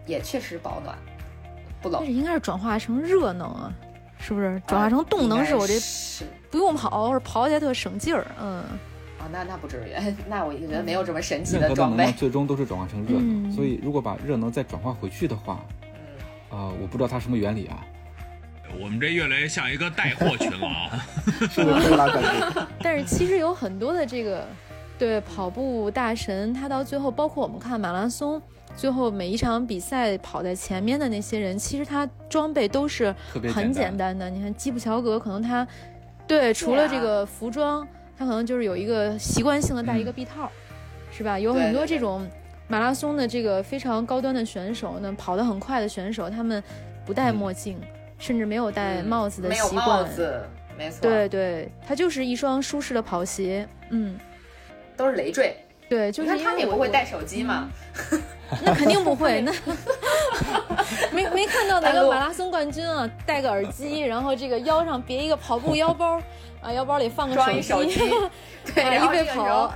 [0.06, 0.96] 也确实保暖，
[1.80, 2.06] 不冷但。
[2.06, 3.72] 是应该是转化成热能啊，
[4.18, 4.60] 是不是？
[4.66, 8.26] 转化成动能是我这是不用跑，或者跑起来特省劲儿。
[8.40, 8.58] 嗯，
[9.18, 12.12] 啊，那那不至于，那我觉得没有这么神奇的装备。
[12.12, 15.88] 最终都是转化成热能，嗯所以如果把热能再转化回去的话，嗯，
[16.50, 17.84] 呃，我不知道它什么原理啊，
[18.80, 21.04] 我们这越来越像一个带货群了啊！
[21.50, 21.90] 是不是？
[22.82, 24.46] 但是其实有很多的这个
[24.98, 28.40] 对跑步大神，他到最后，包括我们看马拉松，
[28.76, 33.14] 最后每一场比赛跑在前面的那些人，其实他装备都是
[33.52, 34.18] 很简简单。
[34.18, 34.30] 单的。
[34.30, 35.66] 你看基普乔格，可能他
[36.26, 37.86] 对除了这个服装，
[38.16, 40.50] 他可能就是有一个习惯性的戴一个臂套，
[41.10, 41.38] 是吧？
[41.38, 42.26] 有很多这种
[42.68, 46.62] 马拉松的这个非常高端的选手呢，跑得很快的选手，他们
[47.04, 47.78] 不戴墨镜，
[48.18, 49.86] 甚至没有戴嗯帽子的没有习惯。
[49.86, 50.42] 帽子，
[50.76, 53.68] 没错，对，对，他就是一双舒适的跑鞋。
[53.90, 54.18] 嗯，
[54.96, 55.56] 都是累赘。
[55.88, 57.68] 对，就是他们也是因为我不会带手机嘛，
[58.64, 59.40] 那肯定不会。
[59.40, 59.52] 那
[61.12, 66.20] 没没看到哪个马拉松冠军啊，戴个耳机， 然后这个腰上别一个跑步腰包，
[66.60, 68.00] 啊，腰包里放个手机，
[68.74, 69.70] 对，啊然后一边这个时候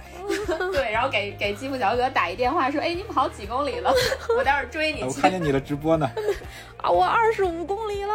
[0.48, 3.94] 跑，对，然后给给基普乔格打一电话说，哎，你跑几公里了？
[4.36, 5.30] 我待会儿追你去我看。
[5.30, 6.10] 见你的直播呢，
[6.78, 8.12] 啊，我二十五公里了。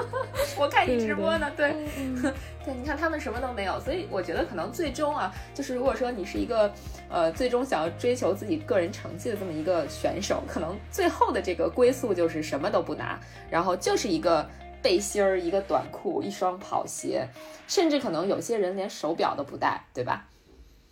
[0.58, 2.22] 我看你直播呢，对嗯
[2.64, 6.72] 对，你看他们什么都没有，所以我觉得可能最终啊，就是如果说你是一个
[7.08, 13.18] 呃最终想要追求自己个人成绩的这么一个选手，可能最后的这个归宿就是什么都不拿，
[13.50, 14.48] 然后就是一个
[14.80, 17.26] 背心儿、一个短裤、一双跑鞋，
[17.66, 20.28] 甚至可能有些人连手表都不戴，对吧？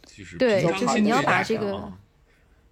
[0.06, 1.90] 其实对就是你要把这个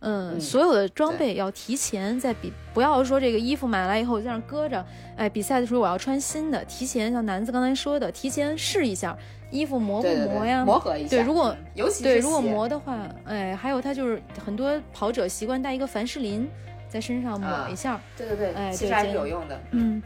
[0.01, 4.84] 嗯，嗯所有的装备要提前在比，不要说这个衣服买来以后就这样搁着，
[5.16, 9.16] 哎，比赛的时候我要穿新的，提前像南子刚才说的，提前试一下
[9.51, 10.64] 衣服磨不对对对，磨呀？
[10.64, 11.09] 磨合一下。
[11.09, 16.49] 对如果嗯尤其是对，如果磨的话，哎，还有他就是很多跑者习惯带一个凡士林
[16.88, 19.61] 在身上抹啊一下，对对对，哎其实还是有用的。
[19.72, 20.03] 嗯，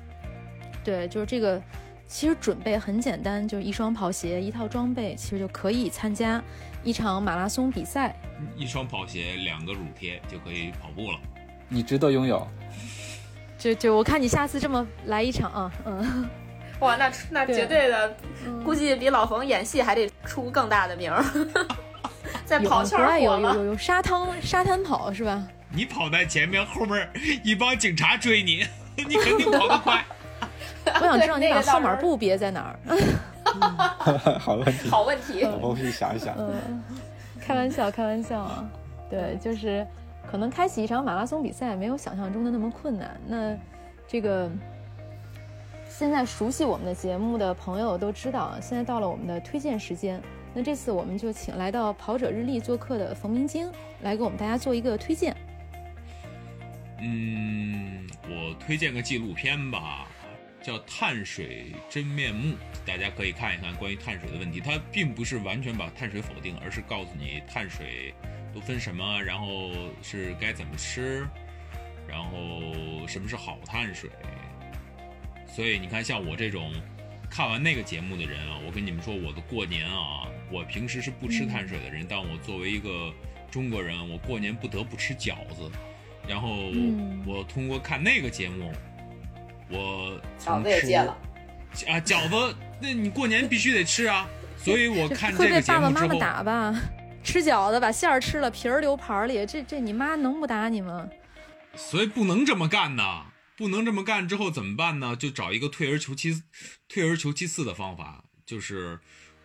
[0.82, 1.60] 对，就是这个，
[2.06, 6.42] 其实准备很简单，就是一双跑鞋，一套装备，其实就可以参加
[6.82, 8.14] 一场马拉松比赛。
[8.56, 11.18] 一双跑鞋，两个乳贴就可以跑步了。
[11.68, 12.46] 你值得拥有。
[13.58, 16.28] 就就我看你下次这么来一场啊，嗯，
[16.80, 21.24] 哇，那那绝对的，嗯估计比老冯演戏还得出更大的名儿，
[22.44, 23.48] 在跑圈国外儿火了。
[23.52, 25.46] 有有有有沙滩沙滩跑是吧？
[25.70, 27.08] 你跑在前面，后面
[27.44, 28.66] 一帮警察追你，
[29.06, 30.04] 你肯定跑得快。
[30.84, 32.98] 我想知道你把号码布别在哪儿？
[34.38, 36.34] 好问题，好问题，我去想一想。
[36.38, 36.82] 嗯，
[37.40, 38.68] 开玩笑，开玩笑啊。
[39.10, 39.86] 对，就是
[40.30, 43.20] 可能开启一场马拉松比赛没有想象中的那么困难。
[43.26, 43.56] 那
[44.08, 44.50] 这个
[45.88, 50.20] 现在熟悉我们的节目的朋友都知道啊，现在到了我们的推荐时间。
[50.54, 53.70] 那这次我们就请来到跑者日历做客的冯明晶
[54.02, 55.36] 来给我们大家做一个推荐。
[57.00, 60.06] 嗯，我推荐个纪录片吧，
[60.62, 62.54] 叫《碳水真面目》，
[62.86, 64.60] 大家可以看一看关于碳水的问题。
[64.60, 68.14] 它并不是完全把碳水否定，而是告诉你碳水
[68.54, 71.26] 都分什么，然后是该怎么吃，
[72.08, 74.08] 然后什么是好碳水。
[75.46, 76.72] 所以你看，像我这种
[77.28, 83.12] 看完那个节目的人啊，我跟你们说，我的过年啊，我平时是不吃碳水的人，但我作为一个
[83.50, 85.70] 中国人，我过年不得不吃饺子。
[86.28, 88.72] 然后嗯我通过看那个节目，
[89.72, 91.16] 我饺子也吃戒了。
[91.88, 94.28] 啊，饺子，那你过年必须得吃啊。
[94.56, 96.74] 所以我看会被这个节爸爸妈妈打吧？
[97.24, 101.08] 吃饺子把馅儿吃了，皮儿留盘儿里，这这你妈能不打你吗？
[101.74, 105.16] 所以不能这么干呐，不能这么干之后怎么办呢？
[105.16, 106.42] 就找一个退而求其
[106.88, 108.98] 退而求其次的方法，就是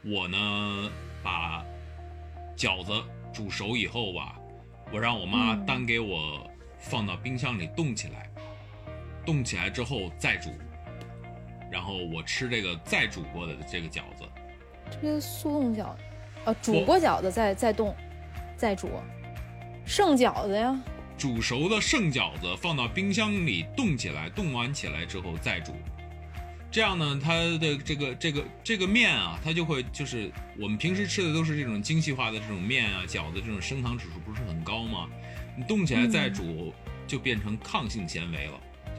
[0.03, 0.91] 我呢
[1.23, 1.63] 把
[2.57, 2.91] 饺子
[3.34, 4.36] 煮熟以后吧，
[4.91, 6.49] 我让我妈嗯单给我
[6.80, 8.30] 放到冰箱里冻起来，
[9.28, 10.53] 冻起来之后再煮，
[11.69, 14.23] 然后我吃这个再煮过的这个饺子。
[14.89, 15.93] 这个速冻饺，
[16.45, 17.93] 呃，煮过饺子再再冻，
[18.55, 18.89] 再煮，
[19.86, 20.82] 剩饺子呀。
[21.17, 25.73] 煮熟的剩饺子放到冰箱里冻起来，冻完起来之后再煮。
[26.71, 35.09] 这样呢，它的这个这个这个面啊，它就会就是我们平时吃的都是这种精细化的这种面啊，饺子这种升糖指数不是很高吗？
[35.57, 36.73] 你冻起来再煮，
[37.05, 38.53] 就变成抗性纤维了，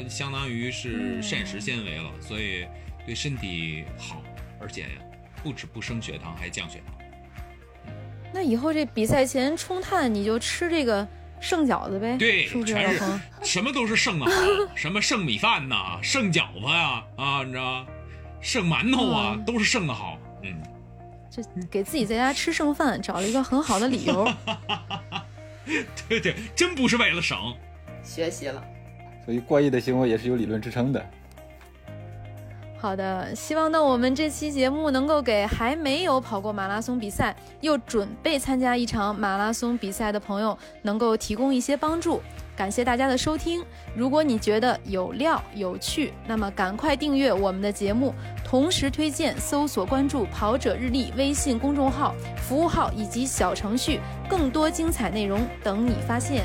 [0.06, 2.66] 相当于是膳食纤维了，所以
[3.06, 4.22] 对身体好，
[4.60, 4.86] 而且
[5.42, 6.94] 不止不升血糖，还降血糖。
[8.34, 11.08] 那以后这比赛前冲碳，你就吃这个
[11.40, 12.18] 剩饺子呗？
[12.18, 12.74] 对，是不是？
[12.74, 13.00] 全 是
[13.42, 14.32] 什么都是剩的好，
[14.76, 17.86] 什么剩米饭呐，剩饺子呀，啊，你知道，
[18.42, 20.18] 剩馒头啊，都是剩的好。
[20.42, 20.62] 嗯，
[21.30, 24.30] 就给自己在家吃剩饭找了一个很好的理由。
[26.08, 27.56] 对对，真不是为了省，
[28.02, 28.62] 学习了。
[29.28, 31.04] 所以过亿的行为也是有理论支撑的。
[32.78, 42.22] 好的，希望呢我们这期节目能够给还没有跑过马拉松比赛又准备参加一场马拉松比赛的朋友能够提供一些帮助。
[42.56, 43.62] 感谢大家的收听。
[43.94, 56.44] 如果你觉得有料有趣，那么赶快订阅我们的节目，同时推荐搜索关注“跑者日历”微信公众号、服务号以及小程序，更多精彩内容等你发现。